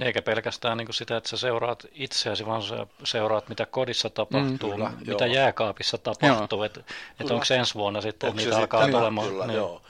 [0.00, 4.70] Eikä pelkästään niin kuin sitä, että sä seuraat itseäsi, vaan sä seuraat, mitä kodissa tapahtuu,
[4.70, 5.34] mm, kyllä, mitä joo.
[5.34, 6.80] jääkaapissa tapahtuu, että
[7.20, 9.28] et onko se ensi vuonna sitten, onko niitä alkaa tulemaan.
[9.28, 9.56] Kyllä, niin.
[9.56, 9.82] joo.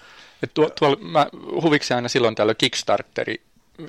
[0.42, 1.26] Et tuo, tuolla mä
[1.62, 3.40] huviksi aina silloin täällä Kickstarteri,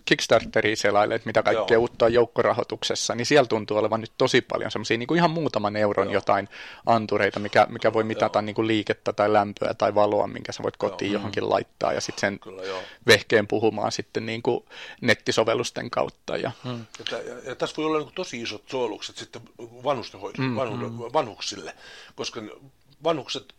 [0.05, 1.81] Kickstarteri selaille, että mitä kaikkea Joo.
[1.81, 5.75] uutta on joukkorahoituksessa, niin siellä tuntuu olevan nyt tosi paljon semmoisia niin kuin ihan muutaman
[5.75, 6.13] euron Joo.
[6.13, 6.49] jotain
[6.86, 10.77] antureita, mikä, mikä voi mitata niin kuin liikettä tai lämpöä tai valoa, minkä sä voit
[10.77, 11.19] kotiin Joo.
[11.19, 12.62] johonkin laittaa ja sitten sen Kyllä,
[13.07, 14.65] vehkeen puhumaan sitten niin kuin
[15.01, 16.38] nettisovellusten kautta.
[16.38, 16.86] Ja, hmm.
[17.12, 20.57] ja, ja, ja tässä voi olla niin tosi isot sovellukset sitten vanhusten hmm.
[20.57, 20.99] hmm.
[21.13, 21.73] vanhuksille,
[22.15, 22.41] koska
[23.03, 23.53] vanhukset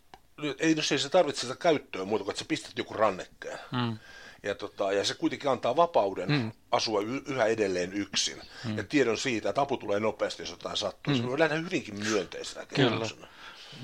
[0.59, 3.59] ei, jos ei se tarvitse sitä käyttöä muuta kuin, että sä pistät joku rannekkeen.
[3.71, 3.97] Mm.
[4.43, 6.51] Ja, tota, ja se kuitenkin antaa vapauden mm.
[6.71, 8.41] asua yhä edelleen yksin.
[8.65, 8.77] Mm.
[8.77, 11.13] Ja tiedon siitä, että apu tulee nopeasti, jos jotain sattuu.
[11.13, 11.21] Mm.
[11.21, 13.05] Se voi nähdä hyvinkin myönteisenä Kyllä.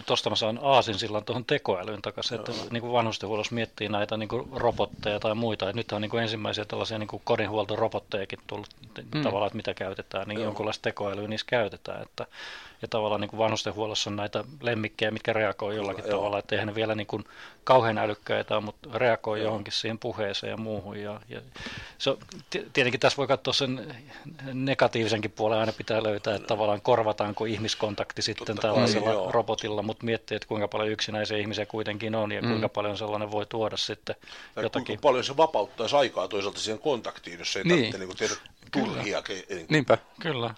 [0.05, 4.29] Tuosta mä saan aasin silloin tuohon tekoälyyn takaisin, että niin kuin vanhustenhuollossa miettii näitä niin
[4.29, 5.69] kuin robotteja tai muita.
[5.69, 8.69] Että nyt on niin kuin ensimmäisiä tällaisia niin kuin kodinhuoltorobottejakin tullut
[9.13, 9.23] mm.
[9.23, 10.45] tavallaan, että mitä käytetään, niin Joo.
[10.45, 12.01] jonkunlaista tekoälyä niissä käytetään.
[12.01, 12.25] Että
[12.81, 16.17] ja tavallaan niin kuin vanhustenhuollossa on näitä lemmikkejä, mitkä reagoi jollakin Joo.
[16.17, 17.25] tavalla, että eihän ne vielä niin kuin
[17.63, 19.45] kauhean älykkäitä mutta reagoi Joo.
[19.45, 20.97] johonkin siihen puheeseen ja muuhun.
[20.97, 21.41] Ja, ja
[21.97, 22.17] se,
[22.49, 23.95] tietenkin tässä voi katsoa sen
[24.53, 30.05] negatiivisenkin puolen, aina pitää löytää, että tavallaan korvataanko ihmiskontakti sitten Totta tällaisella kai, robotilla, mutta
[30.05, 32.47] miettii, että kuinka paljon yksinäisiä ihmisiä kuitenkin on ja mm.
[32.47, 34.15] kuinka paljon sellainen voi tuoda sitten
[34.55, 34.85] ja jotakin.
[34.85, 37.91] Kuinka paljon se vapauttaisi aikaa toisaalta siihen kontaktiin, jos ei niin.
[37.91, 38.35] tarvitse niin tehdä
[38.71, 39.23] turhia.
[39.69, 39.97] Niinpä.
[40.21, 40.53] Kyllä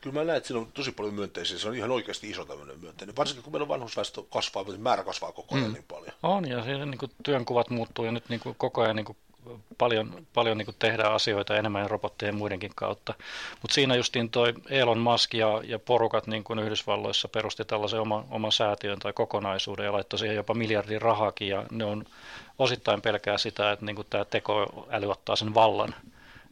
[0.00, 1.58] kyllä mä näen, että siinä on tosi paljon myönteisiä.
[1.58, 3.16] Se on ihan oikeasti iso tämmöinen myönteinen.
[3.16, 5.72] Varsinkin kun meillä vanhusväestö kasvaa, määrä kasvaa koko ajan mm.
[5.72, 6.12] niin paljon.
[6.22, 9.16] On, ja siinä niin kuin työnkuvat muuttuu ja nyt niin kuin koko ajan niin kuin
[9.78, 13.14] paljon, paljon niin kuin tehdään asioita enemmän robottien muidenkin kautta.
[13.62, 18.24] Mutta siinä justiin toi Elon Musk ja, ja porukat niin kuin Yhdysvalloissa perusti tällaisen oma,
[18.30, 22.04] oman säätiön tai kokonaisuuden ja laittoi siihen jopa miljardin rahakin ja ne on
[22.58, 25.94] osittain pelkää sitä, että niin kuin tämä tekoäly ottaa sen vallan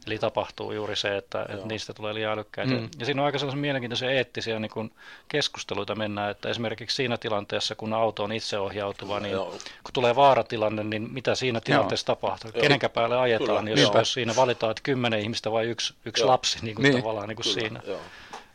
[0.09, 2.73] Eli tapahtuu juuri se, että, että niistä tulee liian älykkäitä.
[2.73, 2.89] Mm.
[2.99, 4.91] Ja siinä on aika sellaisia mielenkiintoisia eettisiä niin kuin
[5.27, 9.51] keskusteluita mennään, että esimerkiksi siinä tilanteessa, kun auto on itseohjautuva, niin Joo.
[9.83, 12.15] kun tulee vaaratilanne, niin mitä siinä tilanteessa Joo.
[12.15, 12.51] tapahtuu?
[12.53, 12.61] Joo.
[12.61, 13.81] Kenenkä päälle ajetaan, Kyllä.
[13.81, 16.97] jos, jos siinä valitaan, että kymmenen ihmistä vai yksi, yksi lapsi niin kuin niin.
[16.97, 17.81] tavallaan niin kuin siinä.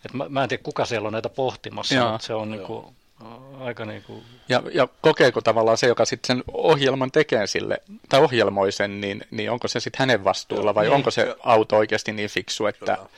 [0.05, 2.11] Et mä, mä en tiedä, kuka siellä on näitä pohtimassa, Joo.
[2.11, 2.87] mutta se on niin kuin,
[3.61, 4.25] aika niin kuin...
[4.49, 9.25] Ja, ja kokeeko tavallaan se, joka sitten sen ohjelman tekee sille, tai ohjelmoi sen, niin,
[9.31, 11.37] niin onko se sitten hänen vastuulla, vai niin, onko se ja...
[11.43, 13.09] auto oikeasti niin fiksu, että Kyllä.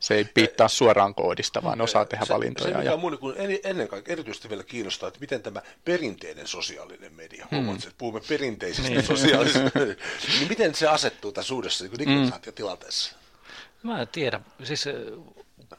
[0.00, 2.72] se ei piittaa suoraan koodista, vaan osaa tehdä se, valintoja.
[2.72, 2.96] Se, mikä ja...
[2.96, 7.56] mun niin ennen kaikkea erityisesti vielä kiinnostaa, että miten tämä perinteinen sosiaalinen media, hmm.
[7.56, 9.06] huomaat, että puhumme perinteisestä niin.
[9.06, 9.78] sosiaalisesta
[10.38, 13.16] niin miten se asettuu tässä uudessa niin digitalisaatiotilanteessa?
[13.82, 14.84] Mä en tiedä, siis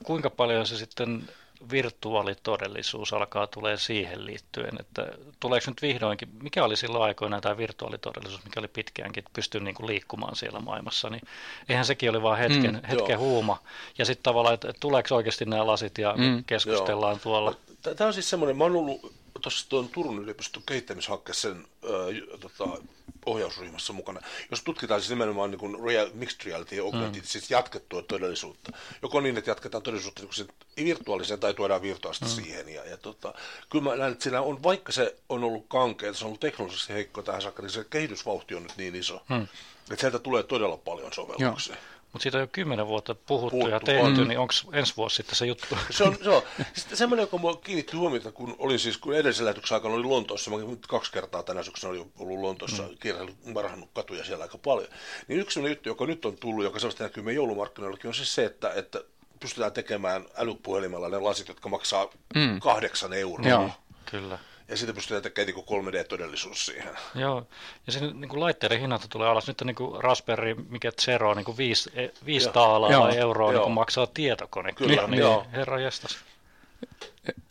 [0.03, 1.29] kuinka paljon se sitten
[1.71, 5.07] virtuaalitodellisuus alkaa tulee siihen liittyen, että
[5.39, 9.75] tuleeko nyt vihdoinkin, mikä oli silloin aikoina tämä virtuaalitodellisuus, mikä oli pitkäänkin, että pystyy niin
[9.75, 11.21] kuin liikkumaan siellä maailmassa, niin
[11.69, 13.57] eihän sekin oli vain hetken, mm, hetken huuma.
[13.97, 17.19] Ja sitten tavallaan, että tuleeko oikeasti nämä lasit ja mm, keskustellaan joo.
[17.23, 17.55] tuolla.
[17.81, 22.77] Tämä on siis semmoinen, mä oon ollut tuossa tuon Turun yliopiston kehittämishankkeessa sen, äh, tota,
[23.25, 24.21] ohjausryhmässä mukana.
[24.51, 27.25] Jos tutkitaan siis nimenomaan niin kuin real, mixed reality ja augmented, mm.
[27.25, 28.71] siis jatkettua todellisuutta.
[29.01, 32.31] Joko niin, että jatketaan todellisuutta niin sen virtuaaliseen tai tuodaan virtuaalista mm.
[32.31, 32.69] siihen.
[32.69, 33.33] Ja, ja tota,
[33.69, 36.93] kyllä mä näen, että siinä on, vaikka se on ollut kankea, se on ollut teknologisesti
[36.93, 39.21] heikko tähän saakka, niin se kehitysvauhti on nyt niin iso.
[39.29, 39.47] Mm.
[39.91, 41.75] Että sieltä tulee todella paljon sovelluksia.
[41.75, 41.90] Joo.
[42.13, 45.35] Mutta siitä on jo kymmenen vuotta puhuttu, puhuttu ja tehty, niin onko ensi vuosi sitten
[45.35, 45.77] se juttu?
[45.89, 46.41] Se on, se on.
[46.73, 50.51] Sitten semmoinen, joka mua kiinnitti huomiota, kun olin siis, kun edellisen lähetyksen aikana oli Lontoossa,
[50.51, 52.97] mä kaksi kertaa tänä syksynä oli ollut Lontoossa, mm.
[52.99, 54.89] kierrellyt, varhannut katuja siellä aika paljon.
[55.27, 58.35] Niin yksi sellainen juttu, joka nyt on tullut, joka sellaista näkyy meidän joulumarkkinoillakin, on siis
[58.35, 59.03] se, että, että
[59.39, 62.59] pystytään tekemään älypuhelimella ne lasit, jotka maksaa mm.
[62.59, 63.49] kahdeksan euroa.
[63.49, 63.69] Joo,
[64.11, 64.39] kyllä
[64.71, 66.97] ja siitä pystytään tekemään niin 3D-todellisuus siihen.
[67.15, 67.47] Joo,
[67.87, 69.47] ja sen niin kuin laitteiden hinnat tulee alas.
[69.47, 71.91] Nyt on niin kuin Raspberry, mikä Zero, niin kuin 5,
[72.25, 74.73] 5 taalaa tai euroa niin kuin maksaa tietokone.
[74.73, 75.45] Kyllä, Kyllä niin joo.
[75.51, 76.17] herra jestas.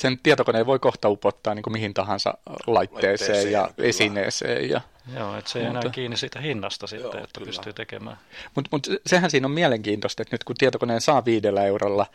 [0.02, 2.34] Sen tietokoneen voi kohta upottaa niin kuin mihin tahansa
[2.66, 3.88] laitteeseen, laitteeseen ja kyllä.
[3.88, 4.70] esineeseen.
[4.70, 4.80] Ja,
[5.16, 7.46] Joo, että se ei mutta, enää kiinni siitä hinnasta sitten, joo, että kyllä.
[7.46, 8.18] pystyy tekemään.
[8.54, 12.06] Mutta mut sehän siinä on mielenkiintoista, että nyt kun tietokoneen saa viidellä eurolla,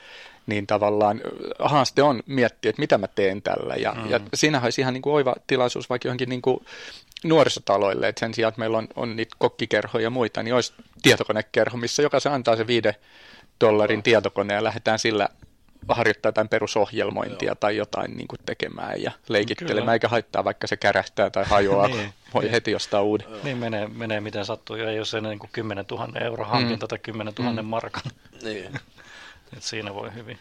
[0.47, 1.21] niin tavallaan
[1.59, 3.75] haaste on miettiä, että mitä mä teen tällä.
[3.75, 4.09] Ja, mm.
[4.09, 6.65] ja siinähän olisi ihan niin kuin oiva tilaisuus vaikka johonkin niin kuin
[7.23, 11.77] nuorisotaloille, että sen sijaan, että meillä on, on niitä kokkikerhoja ja muita, niin olisi tietokonekerho,
[11.77, 12.95] missä jokaisen antaa se viide
[13.61, 15.29] dollarin tietokone ja lähdetään sillä
[15.89, 17.55] harjoittaa jotain perusohjelmointia Joo.
[17.55, 19.93] tai jotain niin kuin tekemään ja leikittelemään, Kyllä.
[19.93, 22.13] eikä haittaa vaikka se kärähtää tai hajoaa, niin.
[22.33, 23.27] voi heti ostaa uuden.
[23.43, 26.87] Niin menee, menee miten sattuu, ja jos se niin kuin 10 000 euro hankinta mm.
[26.87, 27.67] tai 10 000 mm.
[27.67, 28.03] markan.
[28.43, 28.79] Niin.
[29.57, 30.39] Et siinä voi hyvin.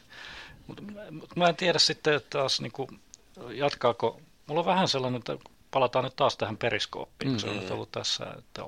[0.67, 3.01] Mutta mut mä en tiedä sitten että taas niin kuin,
[3.51, 5.37] jatkaako, mulla on vähän sellainen, että
[5.71, 7.39] palataan nyt taas tähän periskooppiin, mm.
[7.39, 8.65] se on nyt ollut tässä, että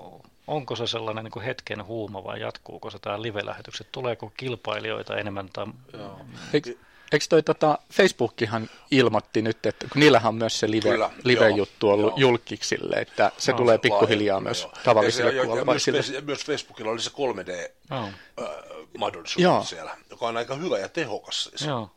[0.47, 5.49] onko se sellainen niin kuin hetken huuma vai jatkuuko se tämä live-lähetykset, tuleeko kilpailijoita enemmän?
[5.53, 5.67] Tai...
[5.93, 6.21] Joo.
[6.53, 6.75] Eikö,
[7.13, 11.91] eikö toi tota, Facebookihan ilmoitti nyt, että kun niillähän on myös se live, Kyllä, live-juttu
[11.91, 12.19] ollut joo.
[12.19, 14.73] julkiksille, että se no, tulee pikkuhiljaa myös joo.
[14.85, 15.99] tavallisille ja, kuolevaisille.
[15.99, 21.63] Ja, ja myös Facebookilla oli se 3D-mahdollisuus siellä, joka on aika hyvä ja tehokas siis.
[21.63, 21.91] Joo.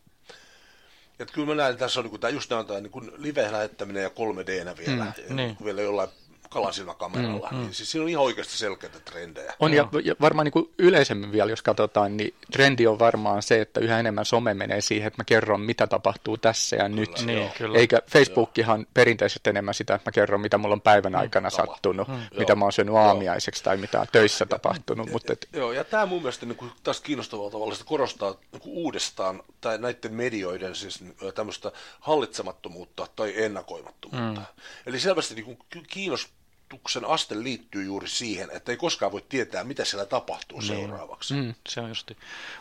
[1.20, 4.78] Että kyllä mä näen, että tässä on niin kuin, just näin, niin live-lähettäminen ja 3D-nä
[4.78, 5.58] vielä, mm, ja niin.
[5.66, 6.10] vielä jollain
[6.50, 7.50] kalasilmäkameralla.
[7.52, 7.64] Mm, mm.
[7.64, 9.54] Niin siis siinä on ihan oikeasti selkeitä trendejä.
[9.60, 13.62] On, ja, ja varmaan niin kuin yleisemmin vielä, jos katsotaan, niin trendi on varmaan se,
[13.62, 17.26] että yhä enemmän some menee siihen, että mä kerron, mitä tapahtuu tässä ja kyllä, nyt.
[17.26, 17.78] Niin, kyllä.
[17.78, 18.90] Eikä Facebookihan joo.
[18.94, 22.20] perinteisesti enemmän sitä, että mä kerron, mitä mulla on päivän mm, aikana mm, sattunut, mm.
[22.38, 25.08] mitä mä oon syönyt aamiaiseksi tai mitä on töissä ja, tapahtunut.
[25.08, 25.48] Ja, mutta et...
[25.54, 29.44] Joo, ja tämä mun mielestä niin kuin, taas kiinnostavalla tavalla sitä korostaa niin kuin uudestaan
[29.62, 31.04] tai näiden medioiden siis
[31.36, 34.42] tämmöistä hallitsemattomuutta tai ennakoimattomuutta.
[34.42, 34.62] Mm.
[34.86, 35.58] Eli selvästi niin kuin,
[35.88, 36.39] kiinnostaa
[36.70, 40.68] kiinnostuksen aste liittyy juuri siihen, että ei koskaan voi tietää, mitä siellä tapahtuu niin.
[40.68, 41.34] seuraavaksi.
[41.34, 42.18] Mm, se on justi.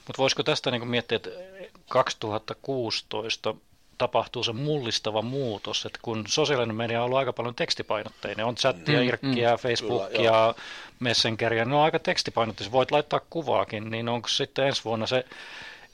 [0.06, 1.30] Mutta voisiko tästä niin miettiä, että
[1.88, 3.54] 2016
[3.98, 9.00] tapahtuu se mullistava muutos, että kun sosiaalinen media on ollut aika paljon tekstipainotteinen, on chattia,
[9.00, 10.54] mm, irkkiä, mm, Facebookia,
[11.00, 15.24] Messengeria, ne on aika tekstipainotteisia, voit laittaa kuvaakin, niin onko sitten ensi vuonna se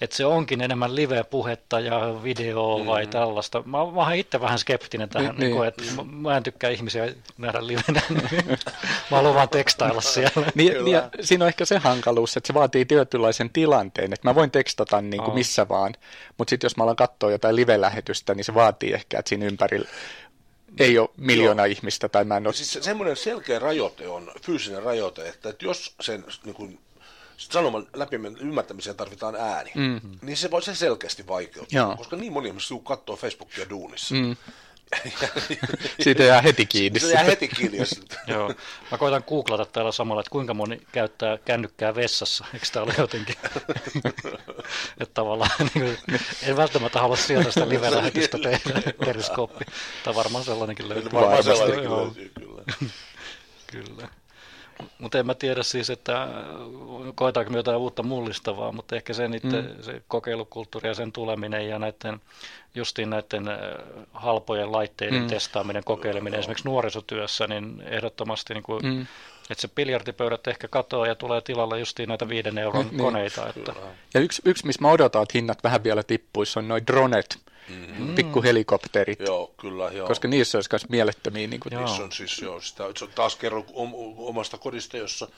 [0.00, 2.87] että se onkin enemmän live-puhetta ja videoa mm.
[2.87, 3.62] vai tällaista.
[3.66, 5.96] Mä, mä oon itse vähän skeptinen tähän, niin, niin, että niin.
[5.96, 8.02] Mä, mä en tykkää ihmisiä nähdä livenä.
[9.11, 10.52] mä haluan vaan tekstailla siellä.
[10.54, 14.50] niin, niin, siinä on ehkä se hankaluus, että se vaatii tietynlaisen tilanteen, että mä voin
[14.50, 15.35] tekstata niin kuin oh.
[15.35, 15.94] missä vaan,
[16.38, 19.88] mutta sitten jos mä alan katsoa jotain live-lähetystä, niin se vaatii ehkä, että siinä ympärillä
[20.78, 21.72] ei ole miljoona Joo.
[21.72, 22.54] ihmistä tai mä en ole...
[22.54, 26.78] Siis semmoinen selkeä rajoite on, fyysinen rajoite, että, että jos sen niin kuin,
[27.37, 30.18] sanoman läpi ymmärtämiseen tarvitaan ääni, mm-hmm.
[30.23, 31.97] niin se voi se selkeästi vaikeuttaa, Joo.
[31.97, 34.14] koska niin moni ihmisiä katsoo Facebookia duunissa.
[34.14, 34.37] Mm.
[36.05, 37.01] Siitä jää heti kiinni.
[37.01, 37.79] Siitä jää heti kiinni.
[37.79, 38.01] Jos...
[38.27, 38.55] Joo.
[38.90, 42.44] Mä koitan googlata täällä samalla, että kuinka moni käyttää kännykkää vessassa.
[42.55, 43.37] Eikö tämä ole jotenkin?
[45.01, 49.64] että tavallaan niin kuin, en välttämättä halua sieltä sitä live-lähetystä tehdä periskooppi.
[50.05, 51.12] Tai varmaan sellainenkin löytyy.
[51.12, 52.62] Varmaan sellainenkin löytyy, kyllä.
[53.66, 54.09] kyllä.
[54.99, 56.29] Mutta en mä tiedä siis, että
[57.14, 59.83] koetaanko me jotain uutta mullistavaa, mutta ehkä se, niitä, mm.
[59.83, 62.20] se kokeilukulttuuri ja sen tuleminen ja näiden,
[62.75, 63.59] justiin näiden äh,
[64.12, 65.29] halpojen laitteiden mm.
[65.29, 69.07] testaaminen, kokeileminen esimerkiksi nuorisotyössä, niin ehdottomasti niin kuin, mm.
[69.51, 73.49] Että se biljardipöydät ehkä katoaa ja tulee tilalla justiin näitä viiden euron niin, koneita.
[73.49, 73.73] Että...
[74.14, 78.14] Ja yksi, yksi, missä mä odotan, että hinnat vähän vielä tippuisi, on noin dronet mm-hmm.
[78.14, 79.20] pikkuhelikopterit.
[79.20, 80.09] Joo, kyllä, joo.
[80.09, 81.46] Koska niissä olisi myös mielettömiä.
[81.46, 81.79] Niin kuin...
[81.79, 83.64] Niissä on siis, joo, sitä, taas kerron
[84.16, 85.29] omasta kodista, jossa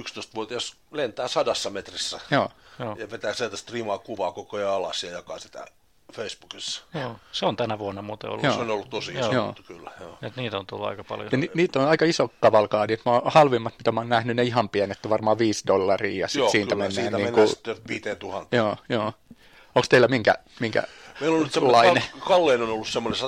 [0.00, 2.96] 11-vuotias lentää sadassa metrissä joo, joo.
[2.98, 5.66] ja vetää sieltä striimaa kuvaa koko ajan alas ja jakaa sitä
[6.12, 6.82] Facebookissa.
[6.94, 8.44] Joo, se on tänä vuonna muuten ollut.
[8.44, 8.54] Joo.
[8.54, 9.46] Se on ollut tosi iso, joo.
[9.46, 9.90] Mutta kyllä.
[10.00, 10.18] Joo.
[10.22, 11.28] Et niitä on tullut aika paljon.
[11.32, 12.96] Ja ni, niitä on aika iso kavalkaadi.
[13.04, 16.50] Mä halvimmat, mitä mä oon nähnyt, ne ihan pienet, varmaan 5 dollaria ja sit joo,
[16.50, 16.92] siitä kyllä, mennään.
[16.92, 17.48] Siitä niin mennään kuin...
[17.48, 18.56] sitten 5000.
[18.56, 19.12] Joo, joo.
[19.74, 20.82] Onko teillä minkä, minkä
[21.20, 23.20] Meillä on nyt semmoinen, Kalleen on ollut semmoinen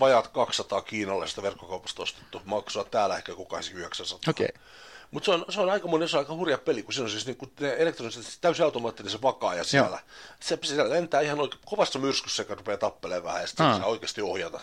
[0.00, 2.42] vajat 200 kiinalaisesta verkkokaupasta ostettu.
[2.44, 4.18] Maksaa täällä ehkä kukaan 900.
[4.30, 4.46] Okei.
[4.50, 4.62] Okay.
[5.10, 7.10] Mutta se on, se on aika monen, se on aika hurja peli, kun siinä on
[7.10, 7.46] siis niinku
[7.78, 9.98] elektronisesti täysin automaattinen se vakaaja siellä.
[10.40, 13.76] Se, se lentää ihan oikein kovassa myrskyssä, joka rupeaa tappelemaan vähän, ja sitten Ah.
[13.76, 14.60] saa oikeasti ohjata.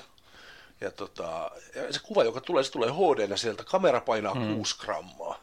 [0.81, 4.55] Ja, tota, ja se kuva, joka tulee, se tulee HD sieltä, kamera painaa mm.
[4.55, 5.39] 6 grammaa.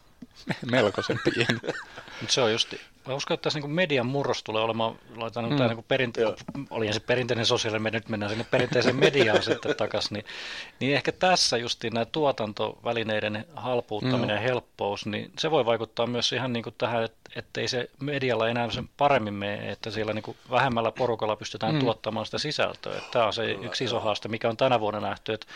[0.70, 1.60] Melkoisen pieni.
[2.20, 2.74] Mutta se on just,
[3.06, 5.56] mä uskon, että tässä niin median murros tulee olemaan, laitan mm.
[5.56, 10.14] tämä niin perinte- oli se perinteinen sosiaalinen media, nyt mennään sinne perinteiseen mediaan sitten takaisin,
[10.14, 10.24] niin,
[10.80, 16.52] niin ehkä tässä justiin nämä tuotantovälineiden halpuuttaminen ja helppous, niin se voi vaikuttaa myös ihan
[16.52, 20.36] niin kuin tähän, että ettei se medialla enää sen paremmin mene, että siellä niin kuin
[20.50, 21.80] vähemmällä porukalla pystytään mm.
[21.80, 22.96] tuottamaan sitä sisältöä.
[22.96, 25.46] Että Tämä on se yksi iso haaste, mikä on tänä vuonna nähty, että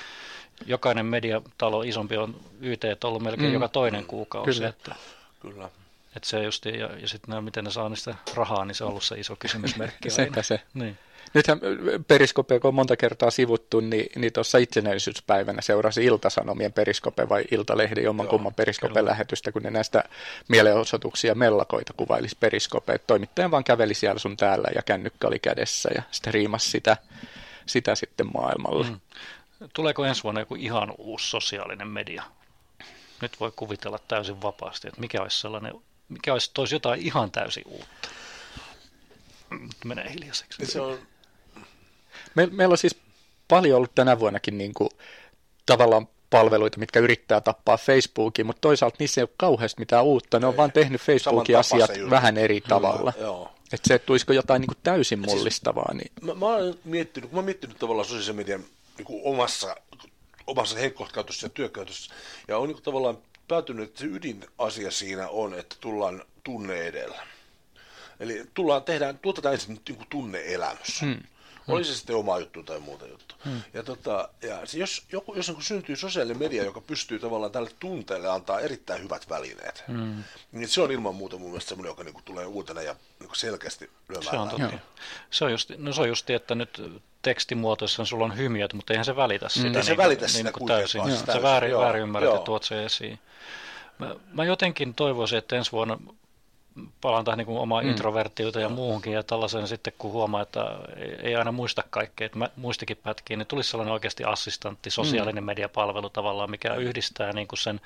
[0.67, 3.55] jokainen mediatalo isompi on YT ollut melkein mm.
[3.55, 4.53] joka toinen kuukausi.
[4.53, 4.69] Kyllä.
[4.69, 4.95] Että,
[5.41, 5.69] Kyllä.
[6.17, 9.05] Että se just, ja, ja sitten miten ne saa niistä rahaa, niin se on ollut
[9.05, 10.25] se iso kysymysmerkki aina.
[10.25, 10.61] Sepä se.
[10.75, 10.99] Niin.
[11.35, 11.61] Nythän
[12.09, 18.05] Periskopea, kun on monta kertaa sivuttu, niin, niin tuossa itsenäisyyspäivänä seurasi Iltasanomien Periskope vai Iltalehden
[18.05, 20.05] jomman Joo, kumman Periskopen lähetystä, kun ne näistä
[20.49, 22.99] mielenosoituksia mellakoita kuvailisi Periskope.
[22.99, 26.97] Toimittaja vaan käveli siellä sun täällä ja kännykkä oli kädessä ja sitten riimasi sitä,
[27.67, 28.85] sitä sitten maailmalla.
[28.85, 29.01] Mm.
[29.73, 32.23] Tuleeko ensi vuonna joku ihan uusi sosiaalinen media?
[33.23, 35.75] Nyt voi kuvitella täysin vapaasti, että mikä olisi sellainen,
[36.11, 38.09] mikä olisi, toisi jotain ihan täysin uutta.
[39.51, 40.67] Nyt menee hiljaiseksi.
[40.67, 40.99] Se on,
[42.35, 42.97] Me, meillä on siis
[43.49, 44.91] paljon ollut tänä vuonnakin niin kuin,
[45.67, 50.41] tavallaan palveluita, mitkä yrittää tappaa Facebookin, mutta toisaalta niissä ei ole kauheasti mitään uutta.
[50.41, 50.57] Ne on Ei.
[50.57, 52.11] vaan tehnyt Facebookin asiat jutun.
[52.11, 53.13] vähän eri tavalla.
[53.21, 53.53] joo.
[53.73, 57.39] Että se, että tulisiko jotain niin kuin täysin mullistavaa, niin Mä, mä oon miettinyt, mä
[57.39, 58.65] oon miettinyt tavallaan sosiaalisen median
[58.99, 59.77] niin omassa,
[60.47, 62.15] omassa henkkohtakäytössä ja työkäytössä.
[62.49, 63.19] Ja on niin kuin tavallaan
[63.51, 67.27] päätynyt, että se ydinasia siinä on, että tullaan tunne edellä.
[68.21, 71.01] Eli tullaan, tehdään, tuotetaan ensin niin tunne-elämys.
[71.01, 71.23] Hmm.
[71.75, 73.35] Oli se sitten oma juttu tai muuta juttu.
[73.45, 73.61] Hmm.
[73.75, 77.71] Ja, tota, ja se, jos, joku, jos niin syntyy sosiaalinen media, joka pystyy tavallaan tälle
[77.81, 80.25] tunteelle antaa erittäin hyvät välineet, hmm.
[80.53, 83.29] niin se on ilman muuta mun mielestä semmoinen, joka niin kuin tulee uutena ja niin
[83.29, 84.79] kuin selkeästi lyömään Se on totta.
[85.31, 86.83] Se on, just, no se on just, että nyt
[87.23, 89.79] tekstimuotoissa sulla on hymiöt, mutta eihän se välitä sitä.
[89.79, 91.05] Ei se niin, välitä niin, sitä niin täysin.
[91.05, 93.19] siis Se täysin, väärin, joo, väärin ymmärrät ja tuot sen esiin.
[93.99, 95.99] Mä, mä jotenkin toivoisin, että ensi vuonna
[97.01, 97.91] palaan tähän niin kuin omaan mm.
[97.91, 100.67] introverttiuteen ja muuhunkin ja tällaisen sitten, kun huomaa, että
[101.23, 105.47] ei, aina muista kaikkea, että muistikin pätkiä, niin tulisi sellainen oikeasti assistantti, sosiaalinen mm.
[105.47, 107.81] mediapalvelu tavallaan, mikä yhdistää niin kuin sen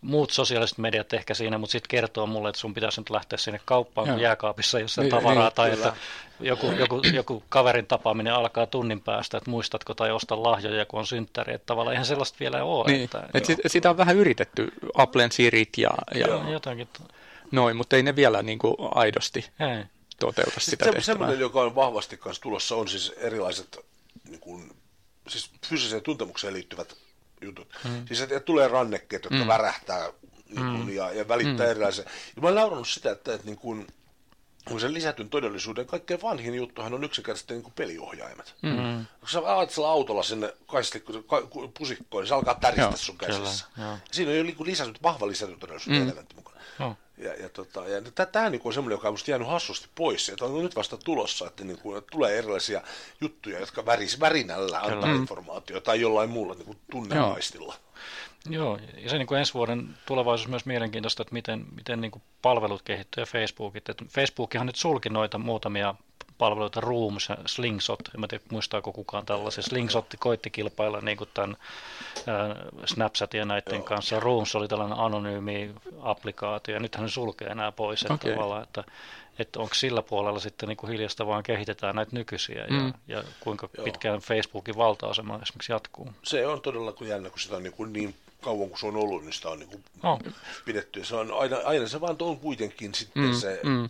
[0.00, 3.60] muut sosiaaliset mediat ehkä siinä, mutta sitten kertoo mulle, että sun pitäisi nyt lähteä sinne
[3.64, 4.22] kauppaan, kun Joo.
[4.22, 5.88] jääkaapissa sen Niin, tavaraa, niin, tai kyllä.
[5.88, 6.00] että
[6.40, 11.06] joku, joku, joku kaverin tapaaminen alkaa tunnin päästä, että muistatko tai osta lahjoja, kun on
[11.06, 12.84] synttäri, että tavallaan eihän sellaista vielä ole.
[12.86, 16.88] Niin, että, et sit, sitä on vähän yritetty, Applen Sirit ja, ja joo, jotakin,
[17.52, 19.84] noin, mutta ei ne vielä niin kuin aidosti ei.
[20.18, 21.04] toteuta sitä Sitten tehtävää.
[21.04, 23.78] semmoinen, joka on vahvasti kanssa tulossa, on siis erilaiset
[24.28, 24.76] niin kuin,
[25.28, 26.96] siis fyysiseen tuntemukseen liittyvät
[27.40, 27.68] jutut.
[27.84, 28.06] Mm.
[28.06, 29.48] Siis että tulee rannekkeet, jotka mm.
[29.48, 30.12] värähtää
[30.48, 30.88] niin kuin, mm.
[30.88, 31.70] ja, ja välittää mm.
[31.70, 32.04] erilaisia.
[32.36, 33.86] Ja mä olen naurannut sitä, että, että niin kuin,
[34.68, 38.54] kun sen lisätyn todellisuuden kaikkein vanhin juttuhan on yksinkertaisesti niin kuin peliohjaimet.
[38.62, 39.06] Mm.
[39.20, 40.54] Kun sä ajat sillä autolla sinne
[41.26, 41.48] ka-
[41.78, 43.64] pusikkoon, niin se alkaa täristä Joo, sun kyllä, käsissä.
[43.78, 43.98] joo.
[44.12, 46.06] Siinä on jo niin kuin lisätyt, vahva lisätyn todellisuuden mm.
[46.06, 46.60] elementti mukana.
[46.80, 46.96] Joo.
[47.22, 50.28] Ja, ja, tota, ja tämä niin on semmoinen, joka on musta jäänyt hassusti pois.
[50.28, 52.82] Että on nyt vasta tulossa, että, niin kuin, että tulee erilaisia
[53.20, 55.14] juttuja, jotka väris, värinällä antaa Kyllä.
[55.14, 57.74] informaatiota tai jollain muulla niin kuin tunneaistilla.
[58.50, 62.22] Joo, ja se niin kuin ensi vuoden tulevaisuus myös mielenkiintoista, että miten, miten niin kuin
[62.42, 63.88] palvelut kehittyy ja Facebookit.
[63.88, 65.94] Et Facebookhan nyt sulki noita muutamia
[66.42, 69.62] palveluita, Rooms ja Slingshot, en mä tiedä muistaako kukaan tällaisia.
[69.62, 71.56] Slingshot koitti kilpailla niin kuin tämän
[72.26, 73.82] ää, Snapchat ja näiden Joo.
[73.82, 74.20] kanssa.
[74.20, 75.70] Rooms oli tällainen anonyymi
[76.02, 78.02] applikaatio, ja nythän ne sulkee nämä pois.
[78.02, 78.32] Että, Okei.
[78.34, 78.84] tavallaan, että,
[79.38, 82.92] että onko sillä puolella sitten niin kuin hiljasta vaan kehitetään näitä nykyisiä, ja, Mm.
[83.08, 83.84] ja kuinka Joo.
[83.84, 86.08] pitkään Facebookin valta-asema esimerkiksi jatkuu.
[86.22, 88.96] Se on todella kun jännä, kun sitä on niin, kuin niin kauan kuin se on
[88.96, 90.18] ollut, niin sitä on niin kuin No,
[90.64, 91.04] pidetty.
[91.04, 93.60] Se on aina, aina se vaan on kuitenkin sitten mm, se...
[93.62, 93.88] mm.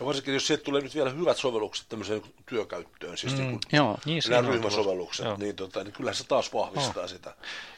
[0.00, 3.38] Ja varsinkin, jos sieltä tulee nyt vielä hyvät sovellukset tämmöiseen työkäyttöön, siis mm.
[3.38, 5.26] niin kuin Joo, niin, nämä ryhmäsovellukset.
[5.26, 5.36] Joo.
[5.36, 7.08] niin, tota, niin kyllä se taas vahvistaa oh.
[7.08, 7.34] sitä.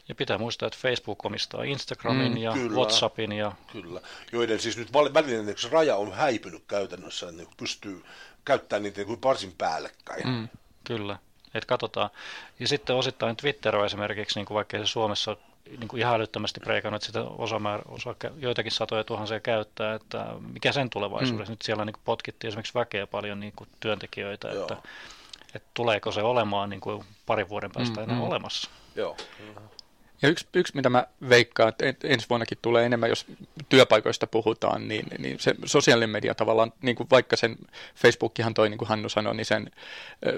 [0.08, 2.76] Ja pitää muistaa, että Facebook omistaa Instagramin Mm, ja kyllä.
[2.76, 4.00] Whatsappin ja Kyllä,
[4.32, 8.04] joiden siis nyt välinen niin se raja on häipynyt käytännössä, niin pystyy
[8.44, 10.28] käyttämään niitä niin kuin varsin päällekkäin.
[10.28, 10.48] Mm.
[10.84, 11.18] kyllä,
[11.54, 12.10] että katsotaan.
[12.60, 15.36] Ja sitten osittain Twitter on esimerkiksi, niin kuin vaikka se Suomessa
[15.78, 20.26] niin kuin ihan älyttömästi preikannut, että sitä osa, määrä, osa joitakin satoja tuhansia käyttää, että
[20.52, 21.50] mikä sen tulevaisuudessa.
[21.50, 21.52] Mm.
[21.52, 24.62] Nyt siellä niin kuin potkittiin esimerkiksi väkeä paljon niin kuin työntekijöitä, Joo.
[24.62, 24.76] että,
[25.54, 28.22] että tuleeko se olemaan niin kuin parin vuoden päästä Mm, enää mm.
[28.22, 28.70] olemassa.
[28.96, 29.16] Joo.
[30.22, 33.26] Ja yksi, yksi, mitä mä veikkaan, että ensi vuonnakin tulee enemmän, jos
[33.68, 37.56] työpaikoista puhutaan, niin, niin se sosiaalinen media tavallaan, niin kuin vaikka sen
[37.94, 39.70] Facebookihan toi, niin kuin Hannu sanoi, niin sen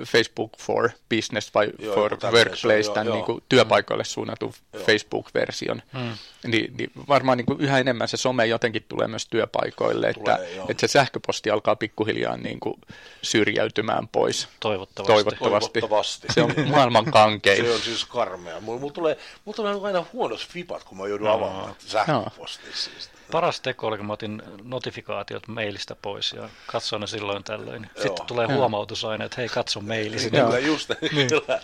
[0.06, 3.16] Facebook for Business vai Joo, for Workplace, tämän joo.
[3.16, 4.52] niin kuin työpaikoille suunnatun
[4.86, 6.12] Facebook-version, Mm.
[6.46, 10.46] niin, niin varmaan niin kuin yhä enemmän se some jotenkin tulee myös työpaikoille, Tulee, että,
[10.56, 10.66] joo.
[10.68, 12.74] että se sähköposti alkaa pikkuhiljaa niin kuin
[13.22, 14.48] syrjäytymään pois.
[14.60, 15.12] Toivottavasti.
[15.12, 15.80] Toivottavasti.
[15.80, 16.26] Toivottavasti.
[16.34, 17.64] Se on maailman kankein.
[17.64, 18.60] Se on siis karmea.
[18.60, 22.72] Mulla, mulla, tulee, mulla tulee aina huonot fipat, kun mä joudun avaamaan sähköpostia.
[22.74, 23.10] Siis.
[23.32, 27.82] Paras teko oli, kun mä otin notifikaatiot mailista pois ja katsoin ne silloin tällöin.
[27.82, 28.02] Joo.
[28.02, 30.30] Sitten tulee huomautus aina, että hei katso mailisi.
[30.30, 31.60] Kyllä, just kyllä.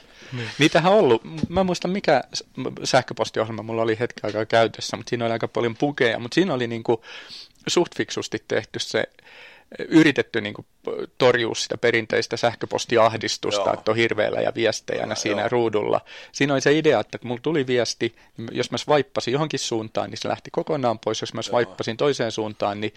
[0.59, 1.23] Niitähän on ollut.
[1.49, 2.25] Mä en muista mikä
[2.85, 6.67] sähköpostiohjelma mulla oli hetken aikaa käytössä, mutta siinä oli aika paljon pukeja, mutta siinä oli
[6.67, 7.05] niinku
[7.67, 9.05] suht fiksusti tehty se
[9.89, 10.67] yritetty niin kuin
[11.19, 13.75] torjua sitä perinteistä sähköpostiahdistusta, Joo.
[13.75, 15.49] että on hirveellä ja viestejä Kyllä, siinä joo.
[15.49, 16.01] ruudulla.
[16.33, 20.11] Siinä oli se idea, että kun mulla tuli viesti, niin jos mä swippasin johonkin suuntaan,
[20.11, 21.21] niin se lähti kokonaan pois.
[21.21, 22.95] Jos mä swippasin toiseen suuntaan, niin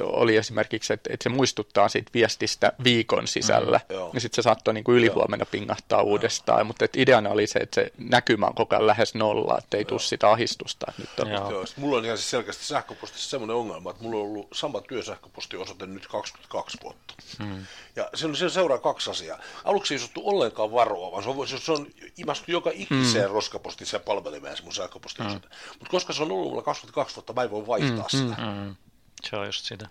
[0.00, 3.80] oli esimerkiksi, että, että se muistuttaa siitä viestistä viikon sisällä.
[3.88, 4.10] Mm, joo.
[4.14, 6.66] ja sitten se saattoi niin kuin ylihuomenna pingahtaa uudestaan.
[6.66, 9.84] Mutta että ideana oli se, että se näkymä on koko ajan lähes nolla, että ei
[9.84, 10.86] tule sitä ahdistusta.
[10.88, 11.50] että Nyt on, Joo.
[11.50, 15.86] Joo, mulla on ihan siis selkeästi sähköpostissa semmoinen ongelma, että mulla on ollut sama työsähköpostiosoite
[15.86, 17.14] nyt 22 vuotta.
[17.38, 17.66] Hmm.
[17.96, 19.38] Ja se, on, se seuraa kaksi asiaa.
[19.64, 23.34] Aluksi ei osattu ollenkaan varoa, vaan se on, se on imastu joka ikiseen hmm.
[23.34, 25.48] roskapostiin se palvelimeen mun sähköpostiosoite.
[25.48, 25.78] Hmm.
[25.78, 28.28] Mutta koska se on ollut mulla 22 vuotta, mä en voi vaihtaa hmm.
[28.28, 28.42] sitä.
[28.42, 28.76] Mm,
[29.24, 29.88] se on just sitä.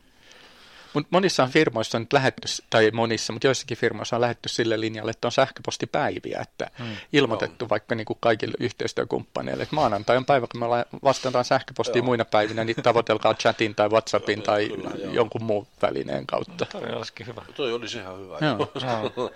[0.93, 5.11] Mutta monissa firmoissa on nyt lähetty, tai monissa, mutta joissakin firmoissa on lähetty sille linjalle,
[5.11, 6.95] että on sähköpostipäiviä, että hmm.
[7.13, 10.67] ilmoitettu vaikka niin kuin kaikille yhteistyökumppaneille, että maanantai on päivä, kun me
[11.03, 12.05] vastataan sähköpostiin Joo.
[12.05, 15.13] muina päivinä, niin tavoitelkaa chatin tai Whatsappin Joo, tai kyllä, joo.
[15.13, 16.65] jonkun muun välineen kautta.
[16.65, 17.41] Toi olisikin hyvä.
[17.55, 18.37] Toi olisi ihan hyvä.
[18.41, 18.71] Joo.
[19.17, 19.31] Joo.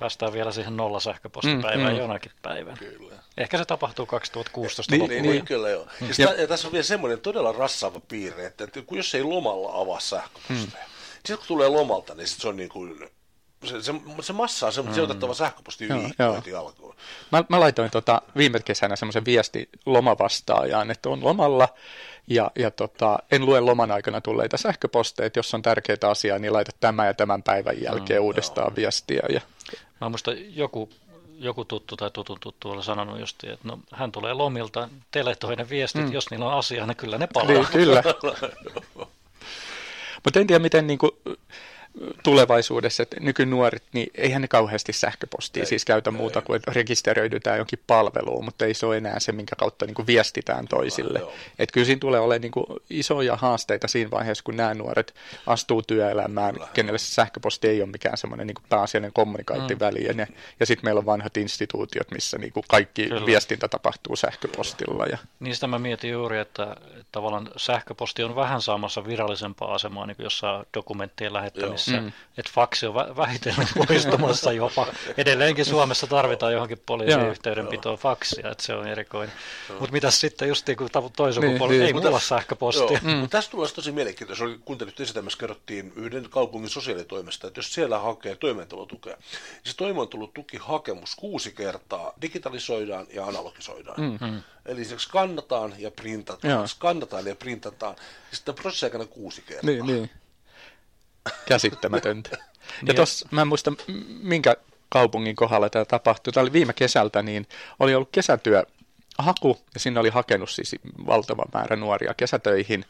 [0.00, 1.98] Päästään vielä siihen nolla sähköpostipäivään Mm, mm, mm.
[1.98, 2.76] jonakin päivänä.
[2.76, 3.14] Kyllä.
[3.38, 5.22] Ehkä se tapahtuu 2016 Niin, loppuun.
[5.22, 5.86] Niin, kyllä joo.
[6.08, 9.22] Ja, sitä, ja tässä on vielä semmoinen todella rassaava piirre, että, että kun jos ei
[9.22, 10.99] lomalla avaa sähköposteja, hmm.
[11.26, 13.10] Sitten kun tulee lomalta, niin sit se on niin kuin,
[13.64, 15.10] se, se, se massa on semmoinen, hmm.
[15.10, 16.94] otettava sähköposti Joo, viikko heti alkuun.
[17.32, 21.68] Mä, mä laitoin tota viime kesänä semmoisen viesti lomavastaajaan, että on lomalla
[22.26, 26.52] ja, ja tota, en lue loman aikana tulleita sähköposteja, että jos on tärkeitä asiaa, niin
[26.52, 29.22] laita tämän ja tämän päivän jälkeen uudestaan viestiä.
[29.28, 29.40] Ja,
[30.00, 30.88] Mä muistan joku,
[31.38, 35.68] joku tuttu tai tutun tuttu oli sanonut just, että no, hän tulee lomilta, teletoi ne
[35.68, 36.12] viestit, mm.
[36.12, 37.48] jos niillä on asiaa, niin kyllä ne palaa.
[37.48, 38.02] niin, kyllä.
[40.24, 41.10] Mutta en tiedä, miten niin kuin,
[42.22, 46.16] tulevaisuudessa, että nykynuoret, niin eihän ne kauheasti sähköpostia Ei, siis käytä ei.
[46.16, 49.94] muuta kuin, että rekisteröidytään jonkin palveluun, mutta ei se ole enää se, minkä kautta niin
[49.94, 51.18] kuin viestitään toisille.
[51.18, 51.32] joo.
[51.58, 55.14] Että kyllä siinä tulee olemaan niin kuin isoja haasteita siinä vaiheessa, kun nämä nuoret
[55.46, 60.24] astuu työelämään, Kyllä, kenelle se sähköposti ei ole mikään semmoinen niin pääasiallinen kommunikaattiväline.
[60.24, 60.34] Mm.
[60.60, 63.26] Ja sitten meillä on vanhat instituutiot, missä niin kuin kaikki Kyllä.
[63.26, 65.06] viestintä tapahtuu sähköpostilla.
[65.06, 66.76] Ja, Niistä mä mietin juuri, että että
[67.12, 71.79] tavallaan sähköposti on vähän saamassa virallisempaa asemaa niin kuin jossain dokumenttien lähettämisessä.
[71.88, 72.12] Mm.
[72.38, 74.86] Että faksi on vä- vähitellen poistumassa jopa.
[75.16, 79.32] Edelleenkin Suomessa tarvitaan johonkin poliisin yhteydenpitoon faksia, että se on erikoinen.
[79.68, 81.82] Mutta mitäs sitten just niin kuin toisen Niin, niin, niin.
[81.82, 83.00] ei Mutta- mulla sähköpostia.
[83.04, 83.28] Joo, mm.
[83.28, 84.44] Tässä tulee tosi mielenkiintoista.
[84.44, 91.14] Oli kuuntelut esitämässä, kerrottiin yhden kaupungin sosiaalitoimesta, että jos siellä hakee toimeentulotukea, niin se toimeentulotukihakemus
[91.16, 94.00] kuusi kertaa digitalisoidaan ja analogisoidaan.
[94.00, 94.42] Mm.
[94.66, 96.66] Eli se skannataan ja printataan, Joo.
[96.66, 97.94] skannataan ja printataan.
[98.30, 99.70] Ja sitten prosessin aikana kuusi kertaa.
[99.70, 100.10] Niin, niin.
[101.46, 102.30] Käsittämätöntä.
[102.70, 102.96] Ja Niin.
[102.96, 103.72] tuossa, mä en muista
[104.22, 104.56] minkä
[104.88, 106.32] kaupungin kohdalla tämä tapahtui.
[106.32, 107.46] Tämä oli viime kesältä, niin
[107.78, 108.64] oli ollut kesätyö
[109.18, 112.84] haku, ja sinne oli hakenut siis valtava määrä nuoria kesätöihin,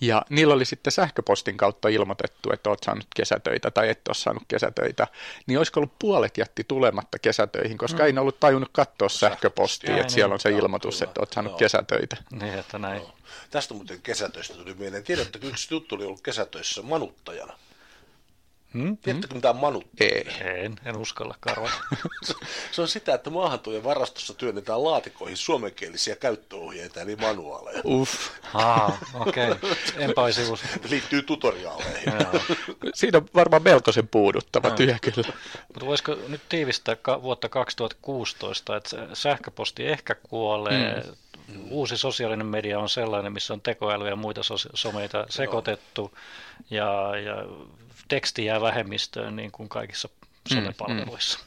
[0.00, 4.42] ja niillä oli sitten sähköpostin kautta ilmoitettu, että olet saanut kesätöitä tai et ole saanut
[4.48, 5.06] kesätöitä,
[5.46, 8.06] niin olisiko ollut puolet jätti tulematta kesätöihin, koska mm.
[8.06, 10.34] ei ne ollut tajunnut katsoa sähköpostia, että siellä niin.
[10.34, 11.10] on se ilmoitus, kyllä.
[11.10, 11.58] että olet saanut Joo.
[11.58, 12.16] kesätöitä.
[12.30, 13.02] Niin, että näin.
[13.02, 13.12] Joo.
[13.50, 15.04] Tästä muuten kesätöistä tuli mieleen.
[15.04, 17.52] Tiedätte, että yksi tuttu oli ollut kesätöissä manuttajana.
[18.74, 18.96] Hmm?
[18.96, 20.10] Tiedättekö, mitä on manuttaja?
[20.10, 20.26] Ei.
[20.64, 21.74] En, en uskalla karvata.
[22.72, 27.82] Se- on sitä, että maahantuojen varastossa työnnetään laatikoihin suomenkielisiä käyttöohjeita, eli manuaaleja.
[27.84, 28.30] Uff.
[28.54, 29.50] Aa, okei.
[29.50, 29.70] Okay.
[29.96, 30.42] Enpä olisi.
[30.90, 32.12] Liittyy tutoriaaleihin.
[32.94, 35.32] Siinä on varmaan melkoisen puuduttava työ kyllä.
[35.68, 41.04] Mutta voisiko nyt tiivistää ka- vuotta 2016, että sähköposti ehkä kuolee,
[41.48, 41.64] mm.
[41.70, 46.18] uusi sosiaalinen media on sellainen, missä on tekoäly ja muita sos- someita sekoitettu,
[46.70, 47.36] ja, ja
[48.12, 50.08] teksti jää vähemmistöön niin kuin kaikissa
[50.48, 51.38] somepalveluissa.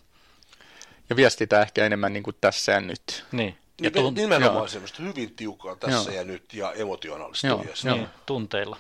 [1.09, 3.26] Ja viestitään ehkä enemmän niin kuin tässä ja nyt.
[3.32, 3.57] Niin.
[3.82, 4.68] Ja Ja tun- nimenomaan joo.
[4.68, 6.18] semmoista hyvin tiukkaa tässä Joo.
[6.20, 7.93] ja nyt ja emotionaalista Joo, viestiä.
[7.93, 8.78] niin, tunteilla.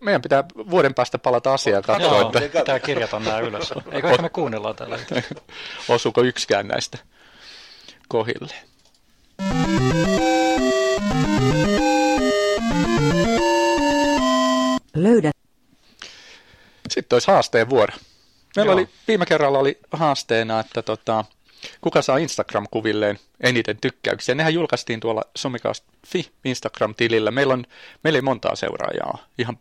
[0.00, 3.72] Meidän pitää vuoden päästä palata asiaan ja katsoa, Joo, että pitää kirjata nämä ylös.
[3.92, 5.22] Eikö ehkä me kuunnellaan tällä hetkellä?
[5.94, 6.98] osuuko yksikään näistä
[8.08, 8.54] kohille.
[14.94, 15.30] Löydä
[16.90, 17.94] Sitten olisi haasteen vuoro.
[18.56, 18.78] Meillä Joo.
[18.78, 21.24] oli, viime kerralla oli haasteena, että tota,
[21.80, 24.34] kuka saa Instagram-kuvilleen eniten tykkäyksiä.
[24.34, 27.30] Nehän julkaistiin tuolla somikaust.fi Instagram-tilillä.
[27.30, 27.64] Meillä, on,
[28.04, 29.58] meillä ei montaa seuraajaa, ihan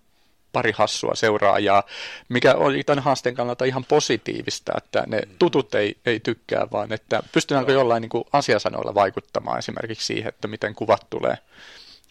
[0.54, 1.84] pari hassua seuraajaa,
[2.30, 7.24] mikä oli tämän haasteen kannalta ihan positiivista, että ne tutut ei, ei tykkää, vaan että
[7.32, 11.38] pystytäänkö jollain niin kuin asiasanoilla vaikuttamaan esimerkiksi siihen, että miten kuvat tulee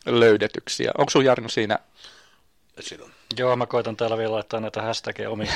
[0.06, 0.90] löydetyksiä.
[0.98, 1.78] Onko sun Jarno siinä
[3.02, 3.15] on.
[3.38, 5.50] Joo, mä koitan täällä vielä laittaa näitä hashtageja omiin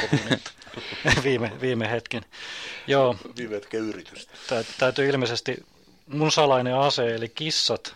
[1.24, 2.22] viime, viime hetken.
[2.86, 4.32] Joo, Viime hetken yritystä.
[4.48, 5.64] tä, täytyy ilmeisesti,
[6.06, 7.94] mun salainen ase, eli kissat,